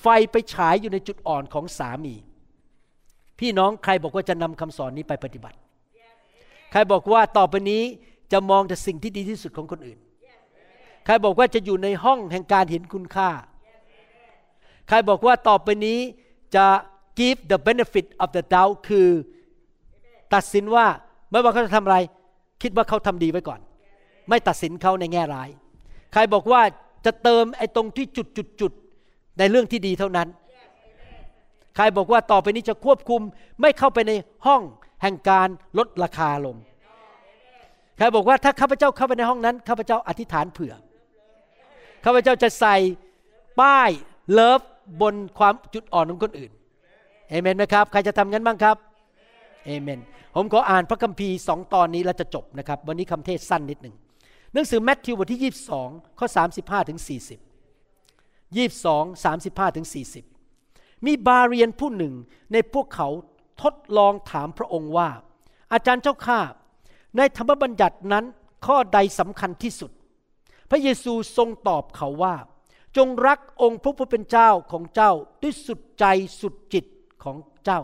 [0.00, 2.14] ไฟไปฉายอยู่ในจุดอ่อนของสามี
[3.38, 5.56] พี่น้องใครบอกว่าจะนำคำสอนนี้ไปปฏิบัติ
[6.72, 7.82] ใครบอกว่าต่อไปนี้
[8.32, 9.98] จะมองแต่สิ่งที่ดีที่สุดของคนอื่น
[11.04, 13.30] ใครบอกว่าจะอยู่ในห้องแห่งการเห็นคุณค่า
[14.88, 15.98] ใครบอกว่าต่อไปนี้
[16.56, 16.66] จะ
[17.18, 19.08] give the benefit of the doubt คือ
[20.34, 20.86] ตัดสินว่า
[21.30, 21.98] ไม่ว่าเขาจะทำอะไร
[22.62, 23.60] คิดว่าเขาทำดีไว้ก่อน
[24.28, 25.48] ไม่ตัดสินเขาในแง่ร้าย
[26.12, 26.62] ใครบอกว่า
[27.06, 28.72] จะเติมไอ้ตรงที่จุดจุดจุด
[29.38, 30.28] ในเรื่องที่ดีเท่านั้น
[31.76, 33.20] ใครบอกว่าต่อไปนี้จะควบคุม
[33.60, 34.12] ไม่เข้าไปใน
[34.46, 34.62] ห้อง
[35.02, 36.56] แห่งการลดราคาลง
[37.96, 40.74] ใครบอกว่าถ้าข้าพเจ้าเข้าไปในห้องนั้นข้าพเจ้าอธิษฐานเผื่อ
[42.04, 42.76] ข้าพเจ้าจะใส่
[43.60, 43.90] ป้าย
[44.32, 44.60] เลิฟ
[45.00, 46.52] บนความจุดอ่อนของคนอื่น
[47.28, 48.76] เอเมนไหมครับ ใครจะทำงั้นบ้างครับ
[49.66, 50.00] เอเมน
[50.34, 53.94] ผมขออ่านพระคัมภีร์สองตอนนี้แล้วจะจบนะครับ วันนี้คำเทศสั้นนิดหนึ่ง
[54.52, 56.26] หนังสือแมทธิวบทที่ 22 ข้อ
[56.58, 57.08] 35 ถึง 40
[58.56, 59.86] 22 35 ถึง
[60.44, 62.14] 40 มีบาเรียนผู้หนึ่ง
[62.52, 63.08] ในพวกเขา
[63.62, 65.10] ทดลองถามพระองค์ว่า
[65.72, 66.40] อาจารย์เจ้าข้า
[67.16, 68.24] ในธรรมบัญญัตินั้น
[68.66, 69.90] ข้อใดสำคัญที่สุด
[70.70, 72.34] พระเยซูทรงตอบเขาว่า
[72.96, 76.04] จงรักองค์พระผู้เป็นเจ้าของเจ้าด้วยสุดใจ
[76.40, 76.84] สุดจิต
[77.24, 77.80] ของเจ้า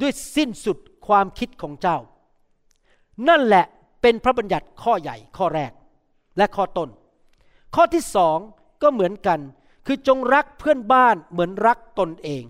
[0.00, 1.98] ด้วยสิ้นสุดความคิดของเจ้า
[3.28, 3.64] นั่นแหละ
[4.02, 5.72] เป็นพระบัญญัติข้อใหญ่ข้อแรก
[6.36, 6.88] และข้อต้น
[7.74, 8.38] ข้อที่สอง
[8.82, 9.40] ก็เหมือนกัน
[9.86, 12.44] คือจงรักเพื่อนบ้านเหมือนรักตนเอง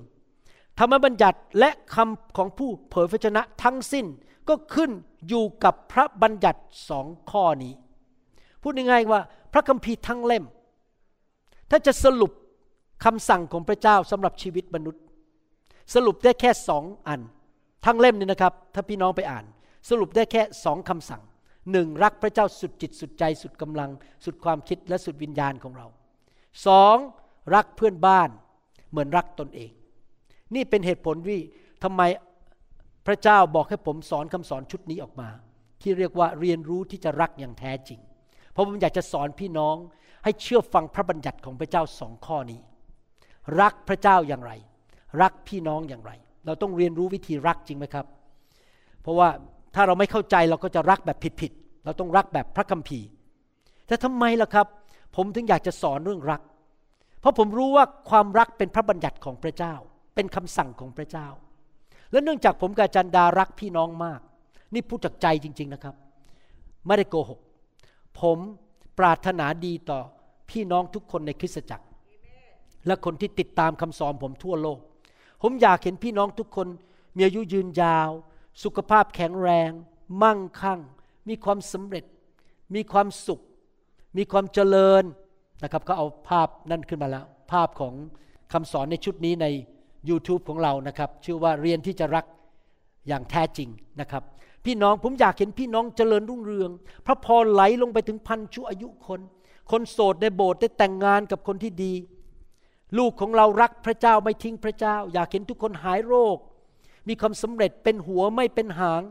[0.79, 4.07] ธรรมบัญญัติและคำของผู้เผยพระชนะทั้งสิ้น
[4.49, 4.91] ก็ขึ้น
[5.29, 7.73] อยู่กับพระบัญญัติสองข้อนี้
[8.63, 9.21] พูดง่ายๆว่า
[9.53, 10.45] พระคัมภีร์ทั้งเล่ม
[11.77, 12.33] ถ้าจะสรุป
[13.05, 15.03] คำสั่งของพระเจ้าสำหรับชีวิตมนุษย์
[15.95, 17.21] สรุปได้แค่สองอัน
[17.85, 19.45] ทั้งเล่มนี่นะครับ ถ้าพี่น้องไปอ่าน
[19.89, 21.23] สรุปได้แค่สองคำสั่ง
[21.73, 23.91] หนึ่งรักพระเจ้าสุดจิตสุดใจสุดกำลัง
[24.25, 25.87] สุดความคิดและสุดวิญญาณของเรา
[26.67, 26.97] สอง
[27.55, 28.29] รักเพื่อนบ้าน
[28.91, 29.71] เหมือนรักตนเอง
[30.55, 31.41] นี่เป็นเหตุผลที่
[31.85, 32.03] ทำไม
[33.07, 35.29] พระเจ้าบอกให้ผมสอนคำสอนชุดนี้ออกมา
[35.83, 38.01] ที่เรียกว่าเรียนรู้ที่จะรักอย่างแท้จริง
[38.55, 39.77] เพราะผมอยากจะสอนพี่น้อง
[40.25, 42.61] ให้เชื่อฟังพระบัญญัติของพระเจ้าสองข้อนี้
[43.61, 44.53] รักพระเจ้าอย่างไร
[45.23, 46.13] รักพี่น้องอย่างไร
[46.47, 48.07] เราต้องเรียนรู้วิธีรักจริงไหมครับ
[49.03, 49.29] เพราะว่า
[49.75, 53.07] ถ้าเราไม่เข้าใจเราก็จะรักแบบผิดๆเราต้องรักแบบพระคัมภีร์
[53.87, 54.67] แต่ทำไมล่ะครับ
[55.17, 56.41] ผมถึงอยากจะสอนเรื่องรัก
[57.21, 59.75] เพราะผมรู้ว่าความรักเป็นพระบัญญัติของพระเจ้า
[60.15, 61.27] เป็นคำสั่งของพระเจ้า
[62.13, 64.21] และเนื่องจากผมกับจันดารักพี่น้องมาก
[64.75, 65.95] นี่พูดจากใจจริง ๆนะครับ
[66.87, 67.41] ไม่ได้โกหก
[68.21, 68.39] ผม
[68.99, 70.01] ปรารถนาดีต่อ
[70.51, 71.87] พี่น้องทุกคนในคริสตจักร
[72.87, 74.79] และคนที่ติดตามคำสอนผมทั่วโลก
[75.43, 76.69] ผมอยากเห็นพี่น้องทุกคน
[77.17, 78.11] มีอายุยืนยาว
[78.63, 79.71] สุขภาพแข็งแรง
[80.23, 80.81] มั่งคั่ง
[81.29, 82.05] มีความสำเร็จ
[82.75, 83.41] มีความสุข
[84.17, 85.05] มีความเจริญ
[85.63, 87.95] นะครับก็เอาภาพนั่นขึ้นมาแล้ว ภาพของ
[88.53, 89.47] คำสอนในชุดนี้ใน
[90.09, 92.25] YouTube ของเรานะครับ ชื่อว่าเรียนที่จะรัก
[93.09, 93.69] อย่างแท้จริง
[94.01, 94.23] นะครับ
[94.65, 96.71] พี่น้องผมอยากเห็นพี่น้องเจริญรุ่งเรือง
[97.07, 99.21] พระพรไหลลงไปถึงพันชั่วอายุคน
[99.71, 101.95] คนโสดในโบสถ์ได้แต่งงานกับคนที่ดี
[102.99, 106.39] ลูกของเรารักพระเจ้าไม่ทิ้งพระเจ้า อยากเห็นทุกคนหายโรค
[107.09, 109.03] มีความสำเร็จเป็นหัวไม่เป็นหาง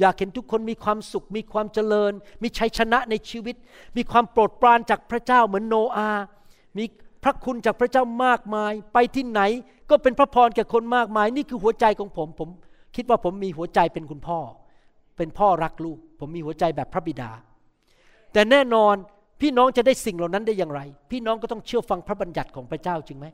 [0.00, 3.56] อยากเห็นทุกคนมีความสุข มีความเจริญ มีชัยชนะในชีวิต
[3.96, 6.10] มีความโปรดปรานจากพระเจ้าเหมือนโนอา
[6.76, 6.84] มี
[7.24, 9.40] พระคุณจากพระเจ้ามากมาย ไปที่ไหน
[9.90, 12.48] ก็เป็นพระพรแก่คนมากมาย นี่คือหัวใจของผมผม
[12.96, 14.38] คิดว่าผมมีหัวใจเป็นคุณพ่อ
[15.18, 17.30] เป็นพ่อรักลูก ผมมีหัวใจแบบพระบิดา
[18.32, 18.94] แต่แน่นอน
[19.40, 23.26] พี่น้องจะได้สิ่งเหล่านั้นได้อย่างไร พี่น้องก็ต้องเชื่อฟังพระบัญญัติของพระเจ้าจริงไหม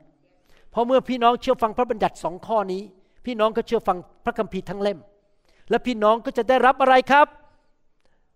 [0.70, 2.82] เพราะเมื่อพี่น้องเชื่อฟังพระบัญญัติสองข้อนี้
[3.26, 4.98] พี่น้องก็เชื่อฟังพระคัมภีร์ทั้งเล่ม
[5.70, 7.26] และพี่น้องก็จะได้รับอะไรครับ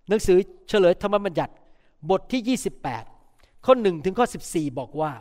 [0.08, 0.38] หนังสือ
[0.68, 1.52] เฉลยธรรมบัญญัติ
[2.10, 2.58] บทที่
[3.14, 5.12] 28 ข้อ1ถึงข้อ 14 บอกว่า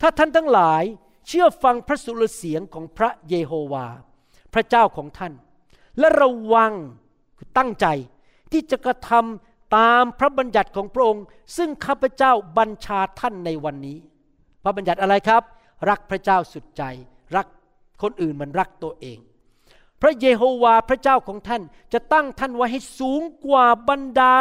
[0.00, 0.82] ถ้าท่านทั้งหลาย
[1.28, 3.86] เชื่อฟังพระสุรเสียงของพระเยโฮวา
[4.54, 5.32] พระเจ้าของท่าน
[5.98, 6.72] และระวัง
[7.36, 7.86] คือตั้งใจ
[8.52, 11.24] ที่จะกระทำตามพระบัญญัติของพระองค์
[11.56, 13.98] ซึ่งข้าพเจ้าบัญชาท่านในวันนี้
[14.62, 15.42] พระบัญญัติอะไรครับ
[15.88, 16.82] รักพระเจ้าสุดใจ
[17.36, 17.46] รัก
[18.02, 19.18] คนอื่นมันรักตัวเอง
[20.02, 21.62] พระเยโฮวาพระเจ้าของท่าน
[21.92, 24.32] จะตั้งท่านไว้ให้สูงกว่าบรรดา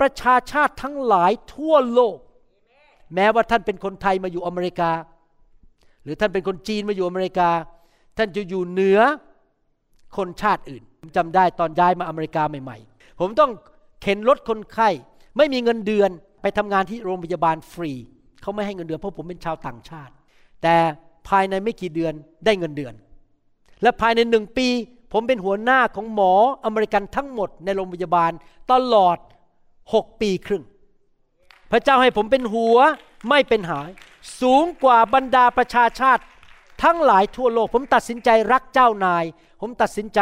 [0.00, 2.18] ประชาชาติทั้งหลายทั่วโลก
[3.14, 4.90] แม้ว่าท่านเป็นคนไทยมาอยู่อเมริกา
[6.02, 7.50] หรือท่านเป็นคนจีนมาอยู่อเมริกา
[8.18, 9.00] ท่านจะอยู่เหนือ
[10.16, 10.84] คนชาติอื่น
[11.16, 13.50] จำได้ตอนย้ายมาอเมริกาใหม่ ๆ ผมต้อง
[14.02, 14.88] เข็นรถคนไข้
[15.36, 16.10] ไม่มีเงินเดือน
[16.42, 17.92] ไปทำงานที่โรงพยาบาลฟรี
[18.42, 20.12] เขาไม่ให้เงินเดือนเพราะผมเป็นชาวต่างชาติ
[20.62, 20.76] แต่
[21.28, 22.12] ภายในไม่กี่เดือน
[22.44, 22.94] ได้เงินเดือน
[23.82, 24.68] และภายในหนึ่งปี
[25.12, 26.32] ผมเป็นหัวหน้าของหมอ
[26.64, 28.32] อเมริกันทั้งหมดในโรงพยาบาล
[28.72, 29.18] ตลอด
[29.94, 30.64] หกปีครึ่ง
[31.70, 32.76] พระเจ้าให้ผมเป็นหัว
[33.28, 33.90] ไม่เป็นหาย
[34.40, 36.22] สูงกว่าบรรดาประชาชาติ
[36.82, 39.24] ทั้งหลายทั่วโลก ผมตัดสินใจรักเจ้านาย
[39.60, 40.20] ผมตัดสินใจ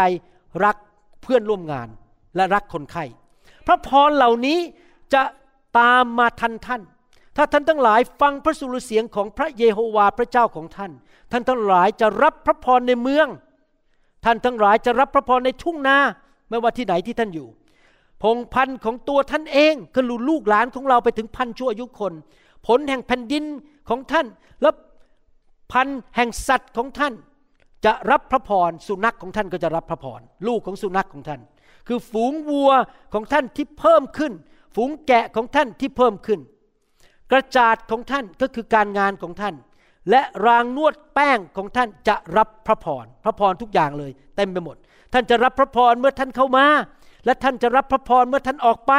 [0.65, 0.77] รัก
[1.23, 1.89] เพื่อนร่วมงาน
[2.37, 3.05] และรักคนไข้
[3.67, 4.59] พระพรเหล่านี้
[5.15, 5.23] จะ
[5.79, 6.83] ตามมาทันท่าน
[7.37, 10.93] ถ้าท่านทั้งหลายฟังพระสุรเสียงของพระเยโฮวาพระเจ้าของท่าน
[11.33, 13.29] ท่านทั้งหลายจะรับพระพรในเมือง
[14.25, 15.99] ท่านทั้งหลายจะรับพระพรในทุ่งนา
[16.49, 17.49] ไม่ว่าที่ไหนที่ท่านอยู่
[18.23, 22.13] พงพันธ์ของตัวท่านเองคือลูกหลานของเราไปถึงพันชั่วอายุคน
[22.67, 23.45] ผลแห่งแผ่นดิน
[23.89, 24.27] ของท่าน
[24.63, 24.71] และ
[25.73, 27.15] พันแห่งสัตว์ของท่าน
[27.85, 31.41] จะรับพระพรสุนัขของท่านก็จะรับพระพรลูกของสุนัขของท่าน
[31.89, 32.71] คือฝูงวัว
[33.15, 34.33] ของท่านที่เพิ่มขึ้น
[34.75, 36.41] ฝูงแกะของท่านที่เพิ่มขึ้น
[37.33, 39.55] กระจาดของท่านก็คือการงานของท่าน
[40.11, 44.77] และรางนวดแป้งของท่านจะรับพระพรพระพรทุกอย่างเลยเต็มไปหมด
[45.13, 46.67] ท่านจะรับพระพรเมื่อท่านเข้ามา
[47.25, 48.93] และท่านจะรับพระพรเมื่อท่านออกไป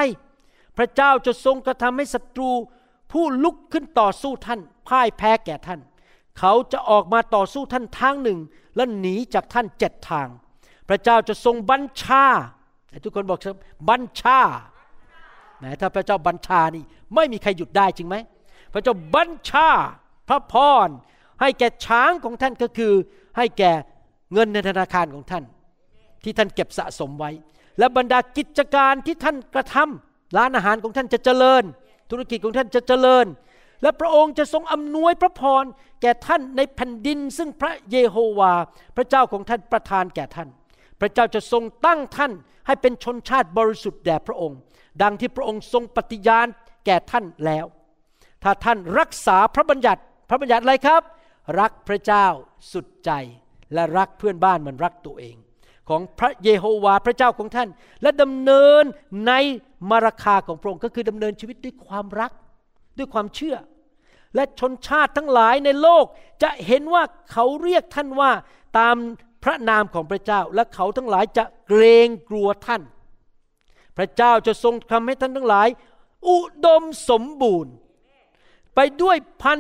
[0.77, 2.51] พระเจ้าจะทรงกระทำให้ศัตรู
[3.11, 5.79] ผู้ลุกขึ้นต่อสู้ท่านพ่ายแพ้แก่ท่าน
[6.39, 8.39] เขาจะออกมาต่อสู้ท่านทางหนึ่ง
[8.75, 10.27] และหนีจากท่านเจ็ดทาง
[10.89, 12.25] พระเจ้าจะทรงบัญชา
[13.03, 13.39] ทุกคนบอก
[13.89, 14.39] บัญชา
[15.57, 16.83] แหมถ้าพระเจ้าบัญชานี่
[17.15, 18.15] ไม่มีใครหยุดได้จริงไหม
[18.73, 19.69] พระเจ้าบัญชา
[20.29, 20.53] พระพ
[20.85, 20.89] ร
[21.41, 22.93] ให้แก่ช้างของท่านก็คือ
[23.37, 23.71] ให้แก่
[24.33, 25.43] เงินในธนาคารของท่าน
[26.23, 27.31] ที่ท่านเก็บสะสมไว้
[27.79, 31.63] และบรรดากิจการที่ท่านกระทำร้านอาหารของท่านจะเจริญ
[32.11, 33.25] ธุรกิจของท่านจะเจริญ
[33.81, 35.63] และพระองค์จะทรงอำนวยพระพร
[36.01, 38.53] แก่ท่านในแผ่นดิน ซึ่งพระเยโฮวา
[38.95, 40.49] พระเจ้าของท่านประทานแก่ท่าน
[41.01, 42.31] พระเจ้าจะทรงตั้งท่าน
[42.67, 44.59] ให้เป็นชนชาติบริสุทธิ์แด่พระองค์
[45.01, 46.47] ดังที่พระองค์ทรงปฏิญาณ
[46.85, 47.65] แก่ท่านแล้ว
[48.43, 51.01] ถ้าท่านรักษาพระบัญญัติ พระบัญญัติอะไรครับ
[51.59, 52.25] รักพระเจ้า
[52.71, 53.11] สุดใจ
[53.73, 55.35] และรักเพื่อนบ้านเหมือนรักตัวเอง
[55.89, 57.69] ของพระเยโฮวาพระเจ้าของท่าน
[58.01, 58.83] และดำเนิน
[59.27, 59.33] ใน
[59.89, 62.31] มาราคาของพระองค์ก็คือดำเนินชีวิตด้วยความรัก
[62.97, 63.55] ด้วยความเชื่อ
[64.35, 66.05] และชนชาติทั้งหลายในโลก
[66.43, 68.31] จะเห็นว่าเขาเรียกท่านว่า
[68.79, 68.95] ตาม
[69.43, 72.81] พระนามของพระเจ้า และเขาทั้งหลายจะเกรงกลัวท่าน
[73.97, 75.67] พระเจ้าจะทรงทำให้ท่านทั้งหลาย
[76.29, 77.73] อุดมสมบูรณ์
[78.75, 79.59] ไปด้วยพัน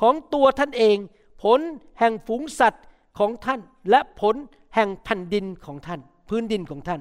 [0.00, 0.96] ของตัวท่านเอง
[1.42, 1.60] ผล
[1.98, 2.84] แห่งฝูงสัตว์
[3.18, 4.34] ของท่าน และผล
[4.74, 7.00] แห่งแผ่นดินของท่าน พื้นดินของท่าน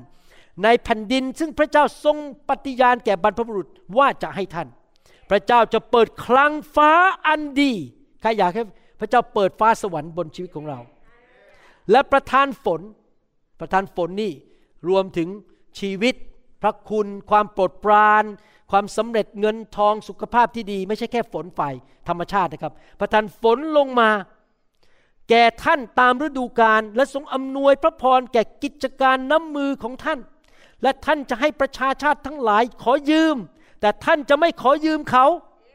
[0.63, 2.17] ในแผ่นดินซึ่งพระเจ้าทรง
[2.49, 4.67] ปฏิญาณแก่บรรพบุรุษว่าจะให้ท่าน
[5.29, 6.91] พระเจ้าจะเปิดคลังฟ้า
[7.27, 7.73] อันดี
[8.21, 8.63] ใครอยากให้
[8.99, 10.79] พระเจ้าเปิดฟ้าสวรรค์บนชีวิตของเรา
[11.91, 12.81] และประทานฝน
[13.59, 14.33] ประทานฝนนี่
[14.89, 15.29] รวมถึง
[15.79, 16.15] ชีวิต
[16.61, 18.23] พระคุณ ความโปรดปราน
[18.71, 21.73] ความสำเร็จเงินทองสุขภาพที่ดี ไม่ใช่แค่ฝนฝ่าย
[22.07, 24.09] ธรรมชาตินะครับ ประทานฝนลงมา
[25.29, 30.19] แก่ท่านตามฤดูกาลและทรงอำนวยพระพรแก่กิจการน้ำมือของท่าน
[30.83, 33.37] และท่านจะให้ประชาชาติทั้งหลายขอยืม
[33.81, 35.25] แต่ท่านจะไม่ขอยืมเขา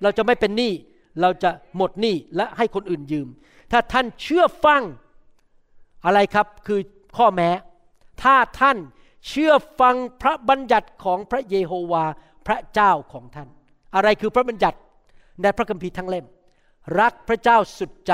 [0.03, 0.73] เราจะไม่เป็นหนี้
[1.21, 3.29] เราจะหมดหนี้และให้คนอื่นยืม
[3.73, 4.83] ถ้าท่านเชื่อฟัง
[6.05, 6.81] อะไรครับคือ
[7.17, 7.51] ข้อแม้
[8.23, 8.77] ถ้าท่าน
[9.29, 12.05] เชื่อฟังพระบัญญัติของพระเยโฮวา
[12.47, 13.49] พระเจ้าของท่าน
[13.95, 14.79] อะไรคือพระบัญญัติ
[15.43, 16.27] ในพระคัมภีร์ทั้งเล่ม
[17.01, 18.13] รักพระเจ้าสุดใจ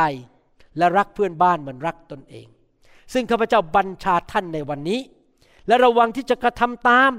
[0.79, 2.47] และรักเพื่อนบ้านเหมือนรักตนเอง
[3.13, 5.01] ซึ่งข้าพเจ้าบัญชาท่านในวันนี้
[5.67, 7.13] และระวังที่จะกระทำตาม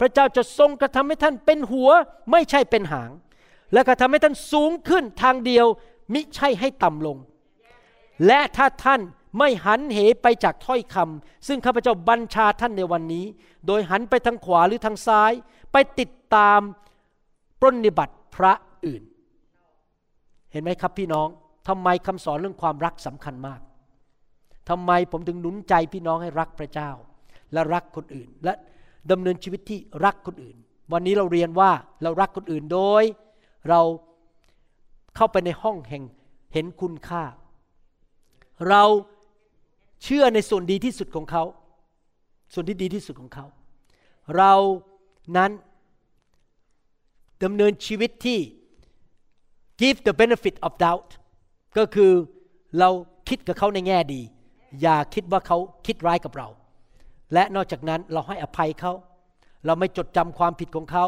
[0.00, 1.90] พระเจ้าจะทรงกระทำให้ท่านเป็นหัว
[2.30, 3.10] ไม่ใช่เป็นหาง
[3.72, 5.66] และกระทำให้ท่านสูงขึ้นทางเดียว
[6.12, 7.16] มิใช่ให้ต่ำลง
[8.26, 9.00] และถ้าท่าน
[9.38, 13.26] ไม่หันเหไปจากถ้อยคำซึ่งข้าพเจ้าบัญชาท่านในวันนี้
[13.66, 15.32] โดยหันไปทางขวาหรือทางซ้าย
[15.72, 16.60] ไปติดตาม
[17.60, 18.52] ปรนนิบัติพระ
[18.86, 19.02] อื่น
[20.52, 21.28] เห็นไหมครับพี่น้อง
[21.68, 23.60] ทำไมคำสอนเรื่องความรักสำคัญมาก
[24.68, 26.90] ทำไมผมถึงหนุนใจพี่น้องให้รักพระเจ้า
[27.52, 28.52] และรักคนอื่น และ
[29.10, 30.56] ดำเนินชีวิตที่รักคนอื่น
[30.92, 31.70] วันนี้เราเรียนว่า
[32.02, 33.04] เรารักคนอื่นโดย
[33.68, 33.80] เรา
[35.16, 36.04] เข้าไปในห้องแห่ง
[36.52, 37.22] เห็นคุณค่า
[38.68, 38.82] เรา
[40.02, 41.44] เชื่อในส่วนดีที่สุดของเขา
[42.52, 43.46] ส่วนที่ดีที่สุดของเขา
[44.36, 44.54] เรา
[45.36, 45.50] นั้น
[47.44, 48.38] ดำเนินชีวิตที่
[49.80, 51.10] give the benefit of doubt
[51.78, 52.12] ก็คือ
[52.78, 52.90] เรา
[53.28, 54.20] คิดกับเขาในแง่ดี
[54.82, 56.48] อย่าคิดว่าเขาคิดร้ายกับเรา
[57.32, 58.92] และนอกจากนั้นเราให้อภัยเขา
[59.66, 61.04] เราไม่จดจำความผิดของเขา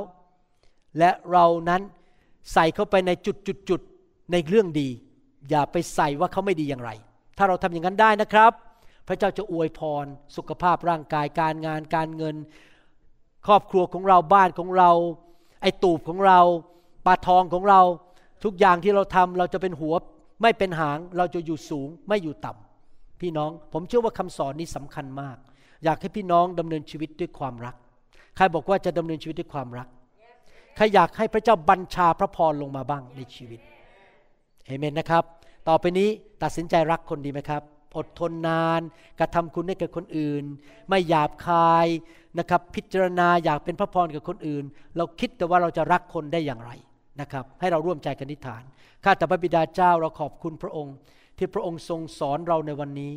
[0.98, 1.82] และเรานั้น
[2.52, 3.80] ใส่เข้าไปในจุดจุดจุด
[4.32, 4.88] ในเรื่องดี
[5.50, 6.90] อย่าไปใส่ว่าเขาไม่ดีอย่างไร
[7.38, 8.52] ถ้าเราทำอย่างนั้นได้นะครับ
[9.06, 10.06] พระเจ้าจะอวยพร
[10.36, 12.36] สุขภาพร่างกายการงานการเงิน
[13.46, 14.90] ครอบครัวของเราบ้านของเรา
[15.62, 16.40] ไอตูบของเรา
[17.06, 17.80] ปลาทองของเรา
[18.44, 19.94] ทุกอย่างที่เราทำเราจะเป็นหัว
[20.42, 25.36] ไม่เป็นหางเราจะอยู่สูงไม่อยู่ต่ำพี่น้อง ผมเชื่อว่าคำสอนนี้สำคัญมาก
[25.84, 27.74] อยากให้พี่น้องดำเนินชีวิตด้วยความรัก
[28.36, 29.88] ใครบอกว่าจะดำเนินชีวิตด้วยความรัก
[30.76, 33.60] ใครอยากให้พระเจ้าบัญชาพระพรลงมาบ้างในชีวิต
[34.66, 35.24] เอเมนนะครับ
[35.68, 36.08] ต่อไปนี้
[36.42, 37.62] ตัดสินใจรักคนดีไหมครับ
[37.96, 38.80] อดทนนาน
[39.18, 40.44] กระทำคุณให้กับคนอื่น
[40.88, 41.86] ไม่หยาบคาย
[42.38, 44.64] นะครับ พิจารณาอยากเป็นพระพรกับคนอื่น
[44.96, 46.70] เราคิดแต่ว่าเราจะรักคนได้อย่างไร
[47.20, 48.62] นะครับ ให้เราร่วมใจกันนิฐาน
[49.04, 50.94] ข้าแต่พระบิดาเจ้าเราขอบคุณพระองค์
[51.36, 53.14] ที่พระองค์ทรงสอนเราในวันนี้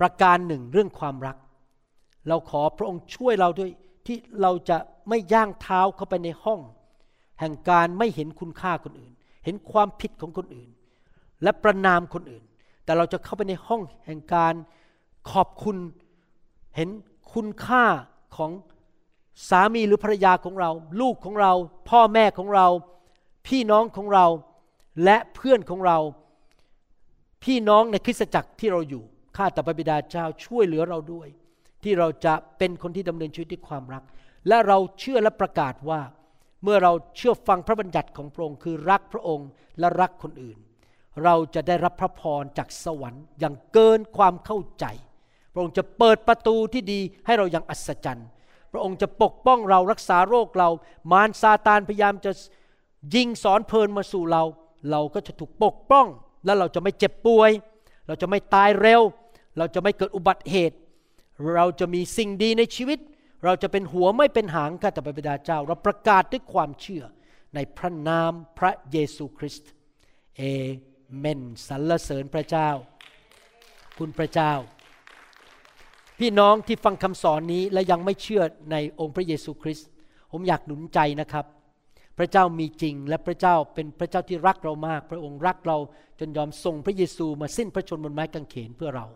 [0.00, 1.36] ประการหนึ่งเรื่องความรัก
[2.28, 3.70] เราขอพระองค์ช่วยเราด้วย
[4.06, 6.60] ที่เราจะไม่ย่างเท้าเข้าไปในห้อง
[7.40, 9.12] แห่งการไม่เห็นคุณค่าคนอื่น
[9.44, 10.68] เห็นความผิดของคนอื่น
[11.42, 12.44] และประนามคนอื่น
[12.84, 14.54] แต่เราจะเข้าไปในห้องแห่งการ
[15.30, 15.76] ขอบคุณ
[16.76, 16.88] เห็น
[17.32, 17.84] คุณค่า
[18.36, 18.50] ของ
[19.48, 20.70] สามีหรือภรรยาของเรา
[21.00, 21.52] ลูกของเรา
[21.90, 22.66] พ่อแม่ของเรา
[23.46, 24.26] พี่น้องของเรา
[25.04, 25.98] และเพื่อนของเรา
[27.44, 29.02] พี่น้องในคริสตจักรที่เราอยู่
[29.36, 31.28] ข้าแต่พระบิดาเจ้าช่วยเหลือเราด้วย
[31.82, 34.02] ที่เราจะเป็นคนที่ดำเนินชีวิตด้วยความรัก
[34.48, 36.00] และเราเชื่อและประกาศว่า
[36.64, 39.48] เมื่อเราเชื่อฟังพระบัญญัติของพระองค์คือรักพระองค์
[39.78, 40.58] และรักคนอื่น
[41.24, 44.84] เราจะได้รับพระพรจากสวรรค์อย่างเกินความเข้าใจ
[45.52, 48.28] พระองค์จะเปิดประตูที่ดีให้เราอย่างอัศจรรย์
[48.72, 50.68] พระองค์จะปกป้องเรารักษาโรคเรา
[51.12, 52.32] มารซาตานพยายามจะ
[53.14, 54.42] ยิงสอนเพลินมาสู่เรา
[54.90, 56.06] เราก็จะถูกปกป้อง
[56.44, 57.50] และเราจะไม่เจ็บป่วย
[58.06, 59.02] เราจะไม่ตายเร็ว
[59.58, 60.76] เราจะไม่เกิดอุบัติเหตุ
[61.54, 62.98] เราจะมีสิ่งดีในชีวิต
[63.44, 67.04] เราจะเป็นหัวไม่เป็นหางข้าแต่พระบิดาเจ้า เราประกาศด้วยความเชื่อ
[67.54, 69.70] ในพระนามพระเยซูคริสต์
[70.36, 70.42] เอ
[71.18, 72.70] เมนสรรเสริญพระเจ้า
[73.98, 74.52] คุณพระเจ้า
[76.18, 79.88] พี่น้องที่ฟังคำสอนนี้และยังไม่เชื่อในองค์พระเยซูคริสต์
[80.32, 81.46] ผมอยากหนุนใจนะครับ
[82.18, 85.78] พระเจ้ามีจริงและพระเจ้าเป็นพระเจ้าที่รักเรามาก พระองค์รักเรา
[86.18, 89.06] จนยอมส่งพระเยซูมาสิ้นพระชนม์บนไม้กางเขนเพื่อเรา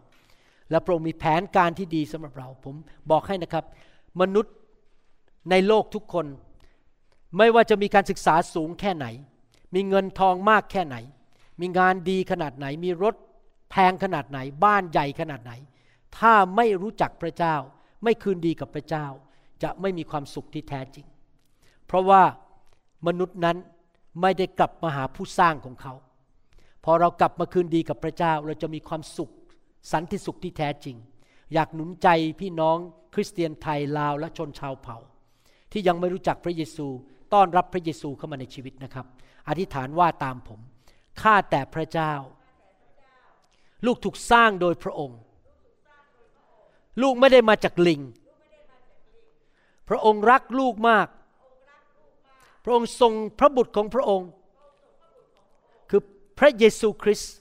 [0.72, 2.74] และพระองค์มีแผนการที่ดีสำหรับเรา ผม
[3.10, 3.64] บอกให้นะครับ
[4.20, 4.54] มนุษย์
[5.50, 6.26] ในโลกทุกคน
[7.38, 9.06] ไม่ว่าจะมีการศึกษาสูงแค่ไหน
[9.74, 10.96] มีเงินทองมากแค่ไหน
[11.60, 13.14] มีงานดีขนาดไหน มีรถ
[13.70, 15.52] แพงขนาดไหน บ้านใหญ่ขนาดไหน
[16.18, 17.54] ถ้าไม่รู้จักพระเจ้า
[18.02, 19.06] ไม่คืนดีกับพระเจ้า
[19.62, 21.06] จะไม่มีความสุขที่แท้จริง
[21.86, 22.22] เพราะว่า
[23.06, 23.56] มนุษย์นั้น
[24.20, 25.94] ไม่ได้กลับมาหาผู้สร้างของเขา
[26.84, 29.30] พอเรากลับมาคืนดีกับพระเจ้า เราจะมีความสุข
[29.90, 30.96] สันติสุขที่แท้จริง
[31.52, 32.08] อยากหนุนใจ
[32.40, 32.78] พี่น้อง
[33.14, 34.98] คริสเตียนไทยลาวและชนชาวเผ่า
[35.72, 36.86] ที่ยังไม่รู้จักพระเยซู
[37.34, 39.06] ต้อนรับพระเยซูเข้ามาในชีวิตนะครับ
[39.48, 40.60] อธิษฐานว่าตามผม
[41.22, 42.12] ข้าแต่พระเจ้า
[43.86, 45.18] ลูกถูกสร้างโดยพระองค์
[47.02, 48.00] ลูกไม่ได้มาจากลิง
[49.88, 51.08] พระองค์รักลูกมาก
[52.64, 54.30] พระองค์ทรงพระบุตรของพระองค์
[55.90, 56.02] คือ
[56.38, 57.34] พระเยซูคริสต์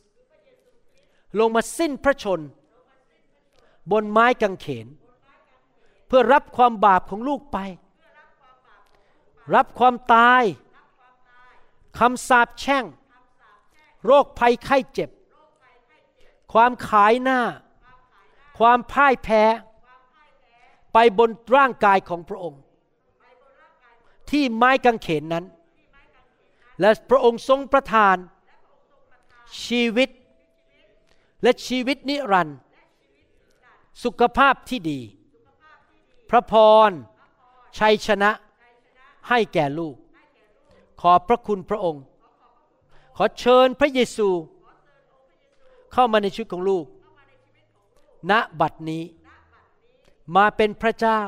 [1.39, 2.39] ลงมาสิ้นพระชน
[3.91, 4.87] บนไม้กางเขน
[6.07, 7.57] เพื่อรับความบาปของลูกไป
[9.55, 10.43] รับความตาย
[11.99, 12.85] คำสาปแช่ง
[14.05, 15.09] โรคภัยไข้เจ็บ
[16.53, 17.41] ความขายหน้า
[18.57, 19.43] ความพ่ายแพ้
[20.93, 22.61] ไปบนร่างกายของพระองค์
[24.29, 25.45] ที่ไม้กางเขนนั้น
[26.79, 28.15] และพระองค์ทรงประทาน
[29.65, 30.09] ชีวิต
[31.43, 32.59] และชีวิตนิรันดร์
[34.03, 34.99] สุขภาพที่ดี
[36.29, 36.53] พระพ
[36.89, 36.91] ร
[37.77, 38.31] ชัยชนะ
[39.29, 39.95] ให้แก่ลูก
[41.01, 42.03] ขอพระคุณพระองค์
[43.17, 44.29] ขอเชิญพระเยซู
[45.93, 46.85] เข้ามาในชีวิตของลูก
[48.31, 49.03] ณบัดนี้
[50.35, 51.21] มาเป็นพระเจ้า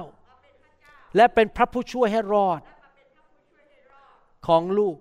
[1.16, 2.62] และเป็นพระผู้ช่วยให้รอด
[4.48, 4.98] ของลูก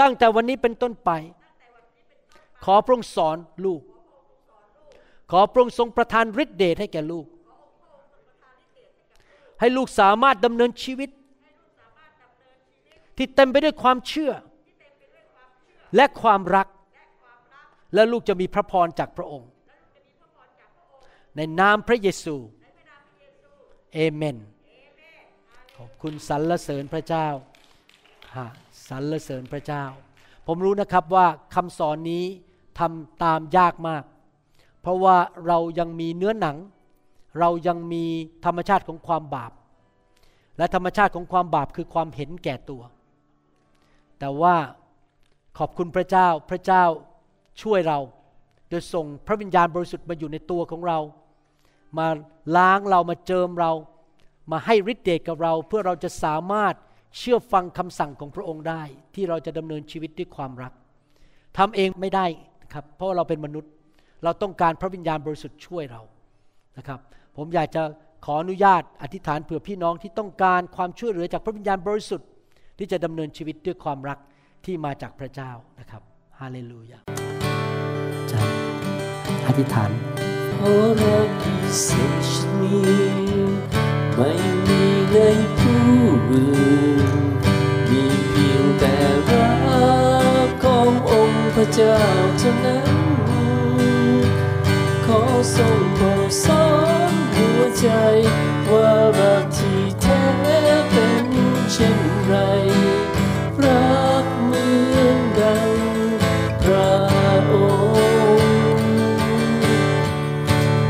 [0.00, 1.10] ตั้งแต่วันนี้เป็นต้นไป
[2.64, 3.82] ขอพระองค์สอนลูก
[5.30, 7.26] ขอพระองค์ทรงประทานฤทธิเดชให้แก่ลูก
[9.60, 11.10] ให้ลูกสามารถดำเนินชีวิต
[13.16, 14.32] ที่เต็มไปด้วยความเชื่อ
[15.96, 16.66] และความรัก
[17.94, 19.50] และลูกจะมีพระพรจากพระองค์
[21.36, 22.36] ในนามพระเยซู
[23.94, 24.36] เอเมน
[25.76, 27.26] ขอบคุณสรรเสริญพระเจ้า
[28.36, 28.46] ฮะ
[28.88, 29.84] สรรเสริญพระเจ้า
[30.46, 32.24] ผมรู้นะครับว่าคำสอนนี้
[32.78, 34.04] ทำตามยากมาก
[34.82, 35.16] เพราะว่า
[35.46, 36.56] เรายังมีเนื้อหนัง
[37.40, 38.04] เรายังมี
[38.44, 39.52] ธรรมชาติของความบาป
[40.58, 42.82] และธรรมชาติของความบาปคือความเห็นแก่ตัว
[44.18, 44.56] แต่ว่า
[45.58, 46.84] ขอบคุณพระเจ้าพระเจ้า
[47.62, 47.98] ช่วยเรา
[48.68, 50.98] โดยส่งพระวิญญาณบริสุทธิ์มาอยู่ในตัวของเรา
[51.98, 52.06] มา
[52.56, 53.72] ล้างเรามาเจิมเรา
[54.52, 56.74] มาให้ฤทธิ์เดชกับเรา เพื่อเราจะสามารถ
[57.18, 58.82] เชื่อฟังคำสั่งของพระองค์ได้
[59.14, 60.72] ที่เราจะดำเนินชีวิตด้วยความรัก
[61.58, 62.26] ทำเองไม่ได้
[62.72, 63.72] ครับเพราะาเราเป็นมนุษย์
[64.24, 66.02] เราต้องการพระวิญญาณบริสุทธิ์ช่วยเรา
[66.78, 66.98] นะครับ
[67.36, 67.82] ผมอยากจะ
[68.24, 72.28] ขออนุญาตอธิษฐานเผื่อพี่น้องที่ต้องการความช่วยเหลือจากพระวิญญาณบริสุทธิ์
[72.78, 74.18] ที่จะดำเนินชีวิตด้วยความรัก
[74.64, 75.50] ที่มาจากพระเจ้า
[75.80, 76.02] นะครับ
[76.38, 76.98] ฮาเลลูยา
[78.30, 78.40] จะ
[79.46, 79.90] อธิษฐาน
[80.58, 82.78] พระรักพิเศษชนิ
[83.60, 83.62] ด
[84.14, 84.30] ไม่
[84.66, 85.16] มีใน
[85.58, 85.82] ผู้
[86.30, 86.50] อื่
[87.06, 87.08] น
[87.90, 88.94] มีเพียงแต่
[89.28, 89.48] รั
[90.46, 91.96] กขององค์พระเจ้า
[92.38, 93.07] เท่านั้น
[95.54, 96.64] ส่งเธอสอ
[97.10, 97.86] นหัวใจ
[98.70, 100.22] ว่ารักที่แท้
[100.90, 101.26] เป็น
[101.72, 102.34] เช่นไร
[103.64, 105.72] รักเหมือนดัง
[106.62, 106.92] พระ
[107.50, 107.54] อ
[108.78, 108.92] งค์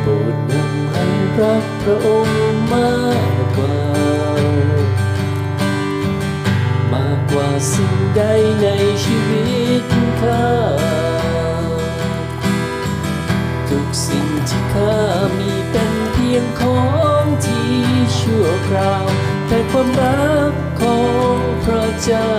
[0.01, 1.05] โปรดนำให้
[1.39, 2.28] รักพระองค์
[19.75, 20.19] วามรั
[20.51, 21.01] กขอ
[21.35, 22.31] งพระเจ้า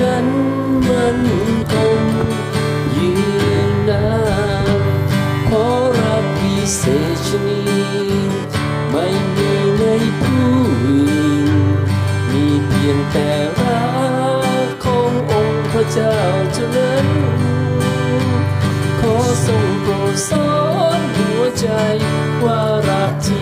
[0.00, 0.26] นั้น
[0.88, 1.18] มัน
[1.72, 2.04] คง
[2.96, 3.12] ยื
[3.68, 4.06] นนา
[4.78, 4.80] น
[5.44, 6.82] เพราะรักพิเศ
[7.14, 7.62] ษชนิ
[8.28, 8.30] ด
[8.90, 9.06] ไม่
[9.36, 9.84] มีใน
[10.22, 10.50] ผู้
[10.84, 11.50] อื่น
[12.32, 13.30] มีเพียงแต่
[13.60, 13.84] รั
[14.66, 16.16] กขององค์พระเจ้า
[16.52, 17.06] เท่านั้น
[19.00, 19.14] ขอ
[19.46, 20.50] ทรงโปรดสอ
[20.98, 21.66] นหัวใจ
[22.44, 23.41] ว่ารักที่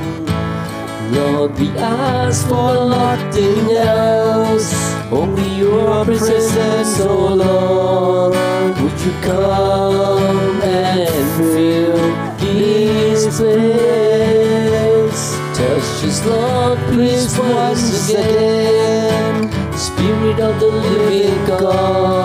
[1.12, 4.68] Lord, we ask for nothing else,
[5.12, 8.34] only your presence, oh Lord.
[8.80, 11.98] Would you come and fill
[12.40, 15.22] this place?
[15.58, 19.36] Touch us, Lord, please once again.
[19.76, 22.23] Spirit of the living God,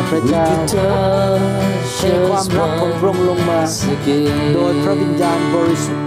[0.00, 0.74] ข้าแต่พระเจ้า you touch
[1.96, 3.60] เทความรักของพระองค์ลงมา
[4.54, 6.06] โดยพระวิญญาณบริสุทธิ์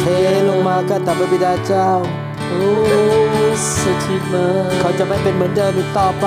[0.00, 0.04] เท
[0.48, 1.88] ลงมาข้าแต่พระบิดาเจ้า
[4.80, 6.24] เขาจะไม่เป็นเหมือนเดิมอีกต่อไป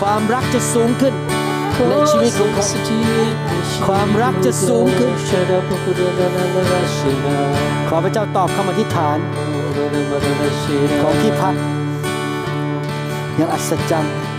[0.00, 1.14] ความรักจะสูงขึ้น
[1.88, 2.64] ในชีวิตของเขา
[3.86, 5.12] ความรักจะสูงขึ้น
[7.88, 9.18] ขอพระเจ้าตอบคำอธิษฐาน
[11.02, 11.62] ของพี่พัฒน์
[13.36, 14.31] อย่างอัศจรรย์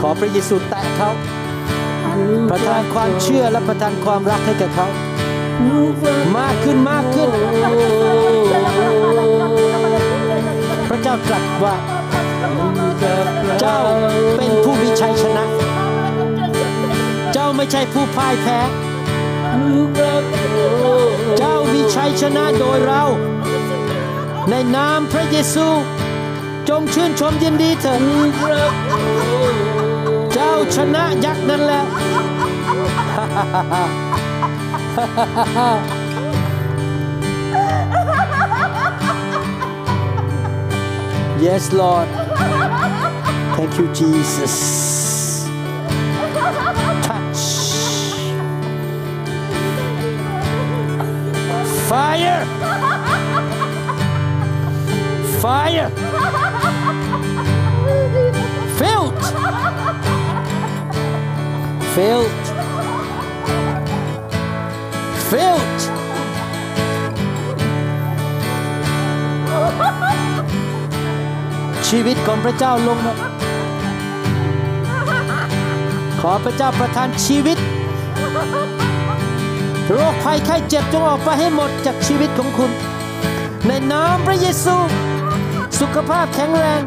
[0.00, 1.10] ขอพระเยซูแตะเขา
[2.50, 4.86] ประทานความเชื่อและประทานความรักให้แก่เขา
[6.38, 7.28] มากขึ้นมากขึ้น
[10.88, 11.74] พระเจ้าตรัสว่า
[13.60, 13.78] เจ้า
[14.36, 15.44] เป็นผู้มีชัยชนะ
[17.32, 18.58] เจ้าไม่ใช่ผู้พ่ายแพ้
[21.38, 23.02] เจ้ามีชัยชนะโดยเรา
[24.50, 25.66] ในนามพระเยซู
[26.68, 28.00] จงชื่นชมยินดีเถิด
[30.75, 31.85] ชนะยักษ์นั้นแล้ว
[41.45, 42.07] yes Lord
[43.55, 44.55] thank you Jesus
[47.07, 47.41] touch
[51.89, 52.41] fire
[55.41, 55.89] fire
[61.94, 62.44] Filled
[65.28, 65.80] filled
[71.88, 73.14] ชีวิตของพระเจ้าลงมา
[76.20, 77.58] ขอพระเจ้าประทานชีวิต
[79.92, 82.70] โรคภัยไข้เจ็บจงออกไปให้หมดจากชีวิตของคุณ
[83.66, 84.76] ในนามพระเยซู
[85.80, 86.82] สุขภาพแข็งแรง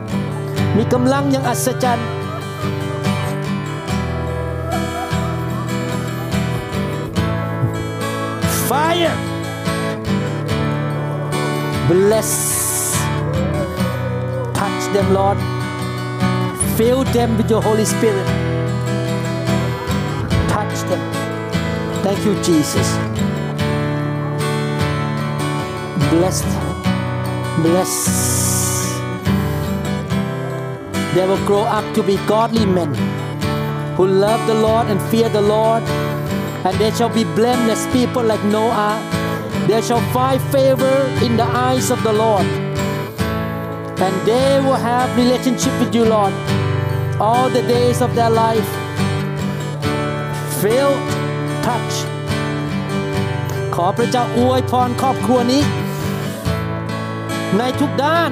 [0.77, 2.07] มีกำลังอย่างอัศจรรย์
[8.93, 9.17] Fire.
[11.87, 12.93] Bless.
[14.53, 15.37] Touch them Lord.
[16.77, 18.27] Fill them with your Holy Spirit.
[20.47, 21.01] Touch them.
[22.03, 22.87] Thank you Jesus.
[26.11, 26.43] Bless
[27.65, 27.93] Bless
[31.15, 32.93] They will grow up to be godly men
[33.95, 35.81] who love the Lord and fear the Lord
[36.65, 38.95] and they shall be blameless people like Noah.
[39.67, 42.45] They shall find favor in the eyes of the Lord.
[44.05, 46.33] And they will have relationship with you, Lord,
[47.19, 48.69] all the days of their life.
[50.61, 50.93] Feel,
[51.67, 51.95] touch.
[53.75, 55.63] ขอพระเจ้าอวยพรครอบครัวนี้
[57.57, 58.31] ในทุกด้าน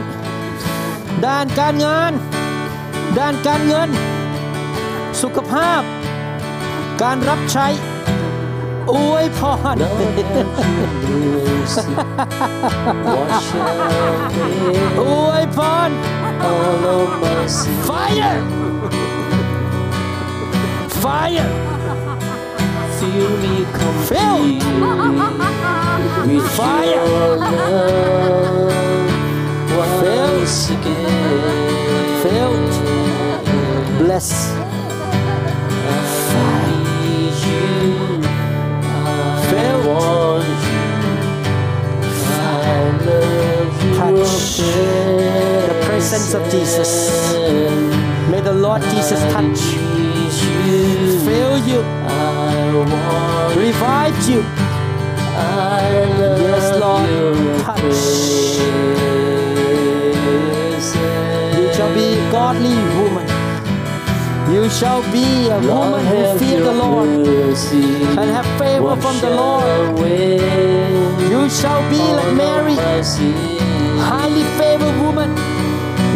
[1.27, 2.11] ด้านการงาน
[3.19, 3.89] ด้านการเงิน
[5.21, 5.81] สุขภาพ
[7.01, 7.67] การรับใช้
[8.90, 9.40] อวยพ
[9.74, 9.76] ร
[13.16, 15.90] Wash away อวยพร
[16.46, 17.76] our blessing.
[17.90, 18.40] Fire!
[21.02, 21.50] Fire!
[22.98, 23.54] Fill me
[24.08, 24.36] Fill.
[24.38, 24.64] complete
[26.26, 26.86] with Fire.
[26.86, 28.72] your love
[30.00, 30.38] Fill.
[30.38, 32.22] once again.
[32.22, 32.74] Filled.
[33.98, 34.30] Bless.
[35.78, 36.66] I
[37.02, 38.09] need you.
[39.61, 39.81] I Fill.
[39.89, 40.81] want you.
[42.07, 42.71] I
[43.07, 43.95] love you.
[43.97, 44.57] Touch
[45.69, 46.91] the presence of Jesus.
[48.31, 49.61] May the Lord Jesus touch,
[50.15, 51.19] Need you.
[51.25, 54.41] fill you, I want revive you.
[55.35, 57.09] I love Yes, Lord.
[57.09, 57.79] your Touch.
[57.81, 58.61] presence.
[61.57, 63.20] You shall be a godly woman.
[64.53, 68.03] You shall be a woman who fear the Lord mercy.
[68.19, 69.97] and have favor from the Lord.
[71.31, 75.29] You shall be like Mary, highly favored woman.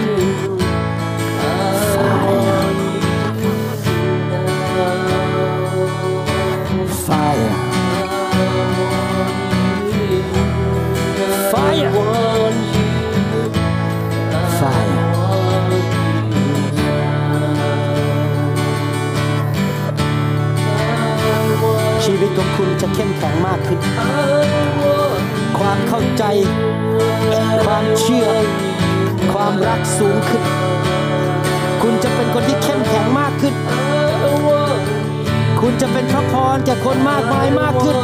[22.86, 23.80] จะเข้มแข็งมากขึ้น
[25.58, 26.24] ความเข้าใจ
[27.66, 28.28] ความเชื่อ
[29.34, 30.44] ความรักสูงขึ้น
[31.82, 33.56] คุณจะเป็นคนที่เข้มแข็งมากขึ้น
[35.62, 37.98] คุณจะเป็นพระพรแก่คนมากมายมากขึ้น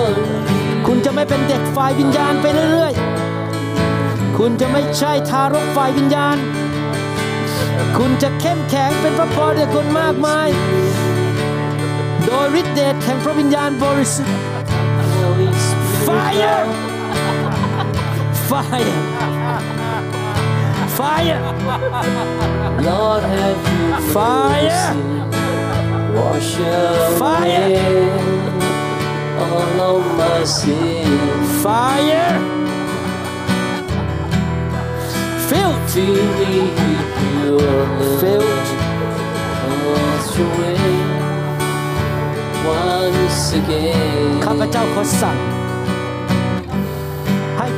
[0.87, 6.37] คุณจะไม่เป็นเด็กฝ่ายวิญญาณไปเรื่อยๆ คุณจะไม่ใช่ทารกฝ่ายวิญญาณ
[7.97, 10.47] คุณจะเข้มแข็งเป็นพระพรแก่คนมากมาย
[12.25, 14.48] โดยฤทธิเดชแห่งพระวิญญาณบริสุทธิ์
[16.08, 16.60] Fire!
[18.50, 18.96] Fire!
[20.98, 21.40] Fire!
[22.88, 24.86] Lord, have you Fire!
[26.16, 28.44] wash away Fire!
[29.44, 31.62] all of my sins?
[31.62, 32.32] Fire!
[35.48, 35.82] Filled!
[35.94, 37.12] Fill me with
[37.44, 38.20] your love.
[38.20, 38.68] Filled!
[39.86, 40.78] Wash away
[42.72, 44.42] once again.
[44.44, 45.67] ข้าพเจ้าขอสั่ง ให้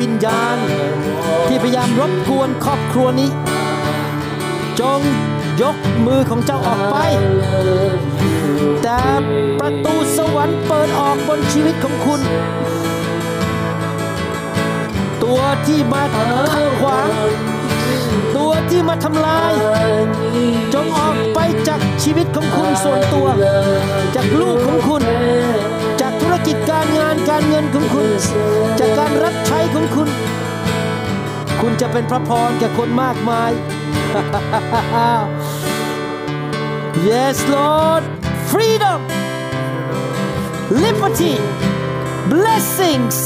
[0.01, 0.57] วิญญาณ
[1.47, 3.29] ที่พยายามรบกวนครอบครัวนี้
[4.79, 5.01] จง
[5.61, 6.97] ยกมือของเจ้าออกไป
[8.83, 9.01] แต่
[9.59, 12.21] ประตูสวรรค์เปิดออกบนชีวิตของคุณ
[15.23, 17.09] ตัวที่มาขัดขวาง
[18.37, 19.53] ตัวที่มาทำลาย
[20.73, 23.27] จงออกไปจากชีวิตของคุณส่วนตัว
[24.15, 25.03] จากลูกของคุณ
[26.31, 28.09] รกิจการงานการเงินของคุณ
[28.79, 30.09] จากการรับใช้ของคุณ
[31.61, 33.51] คุณจะเป็นพระพรแก่คนมากมาย
[37.09, 38.03] yes Lord
[38.51, 38.99] freedom
[40.83, 41.35] liberty
[42.31, 43.17] blessings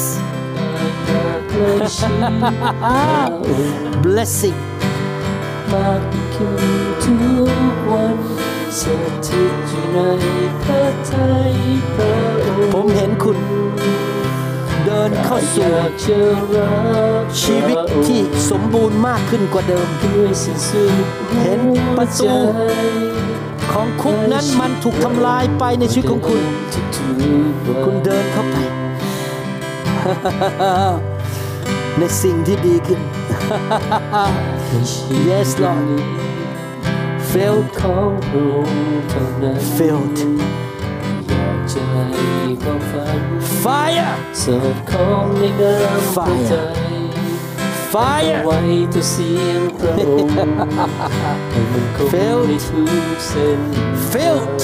[4.03, 4.58] blessing
[5.74, 6.01] มาก
[6.36, 6.64] ขึ้น
[7.03, 7.16] ทุ
[7.76, 8.18] กวัน
[8.80, 8.82] ส
[9.28, 9.99] ถิตอยู่ใน
[10.64, 11.53] พระทัย
[11.95, 12.25] พระ
[12.74, 13.38] ผมเห็นคุณ
[14.86, 15.72] เดินเข้าสู่
[17.41, 19.88] ชีวิตที่สมบูรณ์มากขึ้นกว่าเดิม
[21.43, 21.61] เห็น
[21.97, 22.32] ประตู
[23.72, 26.41] ของคุกนั้นมันถูกทำลายไปในชีวิตของคุณ
[27.86, 28.57] คุณเดินเข้าไป
[31.99, 32.99] ในสิ่งที่ดีขึ้น
[35.30, 35.88] yes Lord
[37.32, 37.68] filled
[41.76, 43.42] time of fire.
[43.42, 44.34] Fire!
[44.34, 46.48] So call me down fire.
[46.48, 47.12] Time.
[47.92, 48.44] Fire!
[48.50, 50.28] I to see and grow.
[50.28, 52.62] and Filled.
[52.62, 53.76] hoops and
[54.12, 54.62] filled.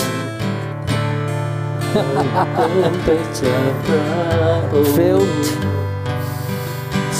[4.95, 5.81] Filled.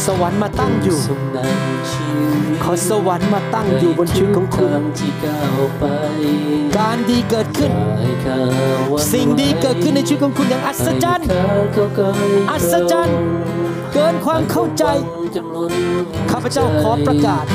[0.06, 5.84] สวรรค์มาตั้งอยู่ทรงนำชีวิตขอสวรรค์มาตั้งอยู่บนชีวิตของคุณในทุกทางที่ก้าวไป
[6.78, 8.38] การดีเกิดขึ้นให้ข้า
[8.90, 12.10] หวังสิ่งดีเกิดขึ้นในชีวิตของคุณอย่างอัศจรรย์ให้ข้าเข้าใกล้
[12.52, 13.18] อัศจรรย์
[13.94, 14.84] เกินความเข้าใจ
[15.36, 15.70] จำนวน
[16.32, 17.46] ข้าพเจ้าขอประกาศ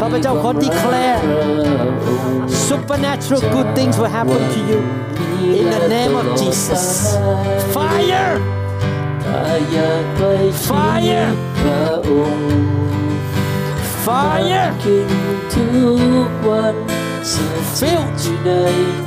[0.00, 1.20] ข้าพเจ้าขอ declare
[2.68, 4.80] supernatural good things will happen to you
[5.60, 6.84] in the name of Jesus
[7.74, 8.65] fire ข้า
[9.72, 11.28] อยากใกล้ชิด Fire
[11.60, 12.48] พระองค์
[14.04, 15.10] fire กิน
[15.52, 15.66] ทุ
[16.28, 16.76] กวัน
[17.32, 18.50] สุด filled อยู่ใน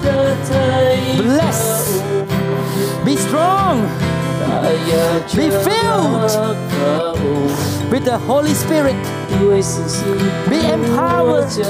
[0.02, 3.76] พระทัย Bless พระองค์ be strong
[4.42, 7.56] ข้าอยากจะ Be filled รักพระองค์
[7.92, 9.00] with the Holy Spirit
[9.42, 10.20] ด้วยสิ่งสุด
[10.52, 11.62] Be empowered ใจ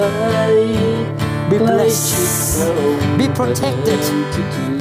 [1.49, 3.99] Be ใกล้ blessed ชิดพระองค์ Be protected
[4.34, 4.73] ทุกๆวัน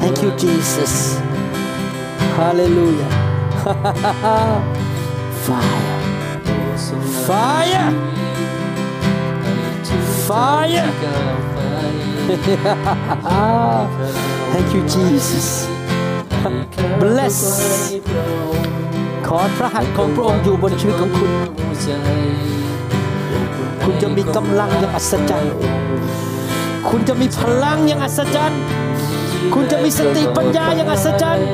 [0.00, 0.94] Thank you Jesus
[2.38, 3.25] Hallelujah
[3.66, 3.72] Fire
[7.16, 7.90] Fire
[10.26, 10.86] Fire
[14.52, 15.48] Thank you Jesus
[17.00, 17.38] Bless
[19.26, 21.30] ขอพระหัตถ์ของพระองค์อยู่บนชีวิตของคุณ
[23.82, 25.52] คุณจะมีกำลังอย่างอัศจรรย์
[26.88, 28.60] คุณจะมีพลังอย่างอัศจรรย์
[29.54, 31.46] คุณจะมีสติปัญญาอย่างอัศจรรย์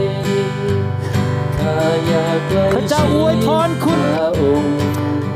[2.75, 4.01] พระเจ้าอวยพรคุณ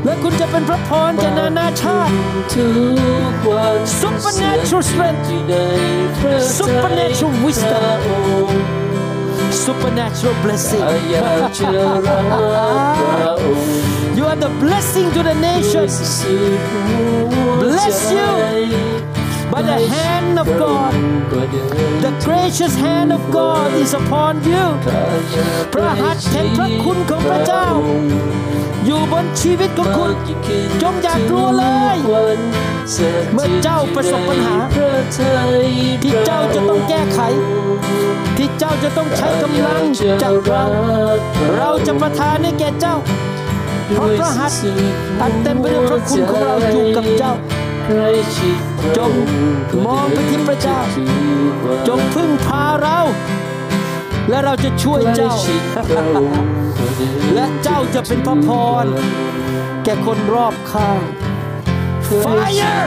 [0.05, 2.15] และคุณจะเป็นพระพรแก่นานาชาติ
[4.03, 5.27] Supernatural strength
[6.59, 8.01] Supernatural wisdom
[9.65, 15.95] supernatural blessing อยากจะรักพระองค์ you are the blessing to the nations
[17.63, 18.96] Bless you
[19.53, 20.93] by the hand of God
[22.05, 24.65] the gracious hand of God is upon you
[25.73, 27.67] พระหัตถ์แห่งพระคุณของพระเจ้า
[28.87, 30.15] อยู่บนชีวิตของคุณ
[30.83, 31.97] จงอย่ากลัวเลย
[33.35, 34.57] เมื่อเจ้าประสบปัญหา
[36.03, 37.21] ที่เจ้าจะต้องแก้ไข
[38.37, 39.83] ที่เจ้าจะต้องใช้กำลัง
[40.23, 40.65] จากเรา
[41.57, 42.97] เราจะประทานให้แก่เจ้า
[43.95, 44.61] เพราะพระหัตถ์
[45.21, 47.33] อันเต็มไปด้วยพระคุณของเราอยู่กับเจ้า
[48.97, 49.13] จง
[49.87, 50.81] มองไปที่พระเจ้า
[51.89, 52.99] จงพึ่งพาเรา
[54.29, 55.35] และเราจะช่วยเจ้า
[57.35, 58.49] และเจ้าจะเป็นพระพ
[58.83, 58.87] ร
[59.85, 61.03] แก่คนรอบข้าง
[62.25, 62.85] Fire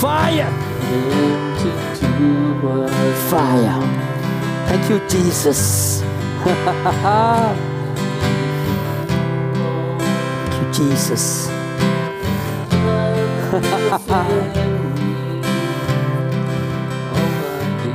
[0.00, 0.50] Fire
[3.30, 3.80] Fire
[4.68, 5.62] Thank you Jesus
[10.44, 11.24] Thank you Jesus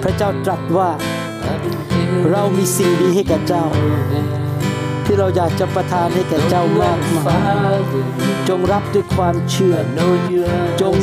[0.03, 0.89] พระเจ้าตรัสว่า
[2.31, 3.65] เรามีสิ่งดีให้แก่เจ้า
[5.05, 7.37] ที่เราอยากจะประทานให้แก่เจ้ามากมา
[7.75, 7.79] ย
[8.49, 9.75] จงรับด้วยความเชื่อ
[10.81, 10.95] จง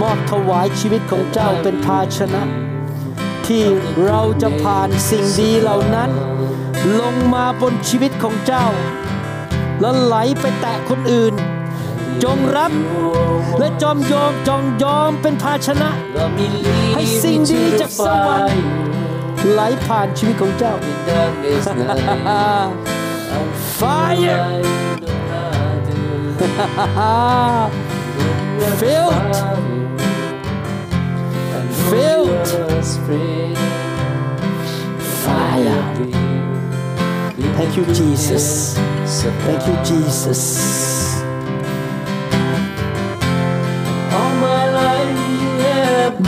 [0.00, 2.42] มอบถวายชีวิตของเจ้าเป็นภาชนะ
[3.46, 3.62] ที่
[4.06, 6.10] เราจะผ่านสิ่งดีเหล่านั้น
[7.00, 8.66] ลงมาบนชีวิตของเจ้า
[9.80, 11.34] แล้วไหลไปแตะคนอื่น
[12.24, 12.72] จงรับ
[13.58, 15.90] และจอมยอมจองยอมเป็นภาชนะ
[16.94, 18.62] ให้สิ่งดีจากสวรรค์
[19.52, 20.74] ไหลผ่านชีวิตของเจ้า
[23.78, 24.42] Fire
[28.78, 29.14] Filled
[31.88, 32.48] Filled
[35.24, 35.82] Fire
[37.56, 38.46] Thank you Jesus
[39.44, 40.99] Thank you Jesus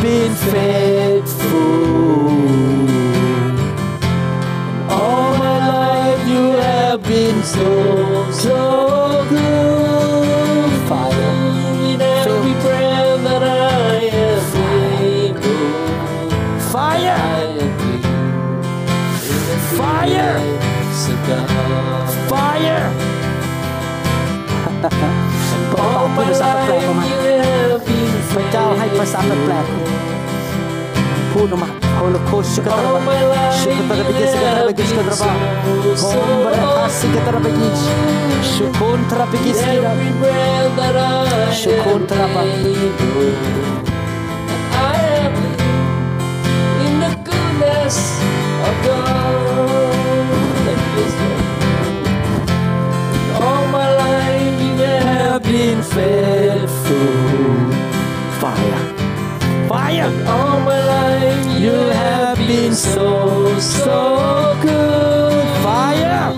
[0.03, 1.61] been faithful
[4.91, 11.35] All my life you have been so so good Fire
[11.93, 15.37] in every prayer that I have made.
[15.41, 18.03] Oh, Fire I agree.
[19.79, 20.35] Fire
[21.03, 22.85] So God, Fire
[25.71, 29.82] เป่า all พูด my ภาษาแปลก life ๆออกมา you have been พระเจ้าให้ภาษาแปลกๆ
[31.43, 34.35] พูดออกมาโฮโลโคชกตระ All บะ my life ชุกตระบิกิส
[61.63, 65.47] You have been so, so good.
[65.63, 66.35] Fire!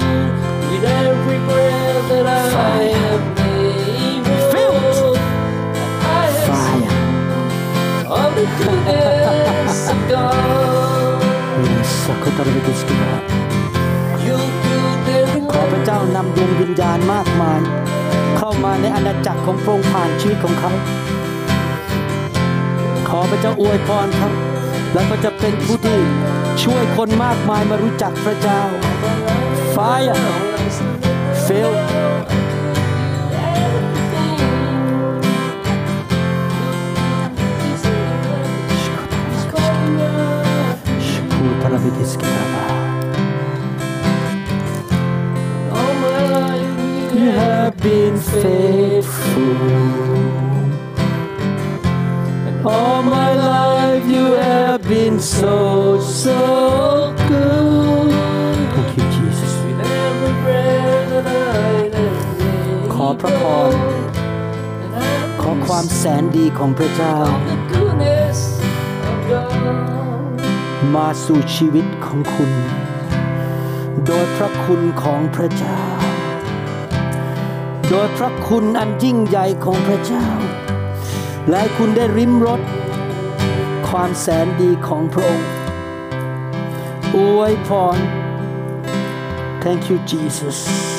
[0.68, 2.92] With every breath that I Fire.
[2.92, 5.16] have made, filled.
[6.20, 6.96] I have Fire.
[8.14, 11.22] All the goodness of God.
[12.05, 13.12] สักครั้งก็สกิมา
[15.52, 17.60] ขอพระเจ้านำดวงวิญญาณมากมาย
[18.36, 20.70] เข้ามาในอาณาจักรของพระองค์ผ่านชีวิตของเขา
[23.09, 24.53] ขอพระเจ้าอวยพรครับ
[24.95, 26.01] แล้วก็จะเป็นผู้ที่
[26.62, 28.61] ช่วยคนมากมายมารู้จักพระเจ้า
[29.75, 30.19] Fire
[31.47, 31.73] Fill
[63.24, 63.72] ระพร
[65.40, 67.16] ขอความแสนดีของพระเจ้า
[70.94, 72.51] มาสู่ชีวิตของคุณ
[74.06, 75.82] โดยพระคุณของพระเจ้า
[77.90, 80.26] โดยพระคุณอันยิ่งใหญ่ของพระเจ้า
[81.51, 82.60] และคุณได้ริมรส
[83.88, 85.51] ความแสนดีของพระองค์
[87.16, 87.98] อวยพร
[89.62, 90.94] Thank you Jesus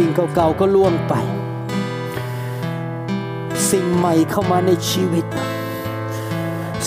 [0.00, 1.14] สิ่งเก่าๆก็ล่วงไป
[3.70, 5.26] สิ่งใหม่เข้ามาในชีวิต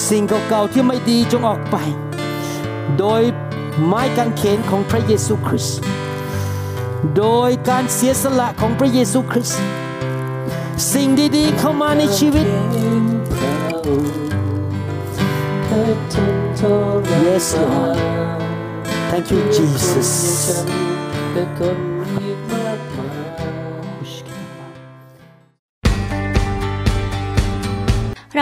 [0.07, 1.75] สิ่งเก่าๆที่ไม่ดีจงออกไป
[2.99, 3.21] โดย
[3.85, 5.79] ไม้กางเขนของพระเยซูคริสต์
[7.17, 9.61] โดยการเสียสละของพระเยซูคริสต์
[10.93, 11.07] สิ่ง
[11.37, 12.47] ดีๆเข้ามาในชีวิต
[17.27, 17.97] Yes, Lord.
[19.11, 20.09] Thank you, Jesus.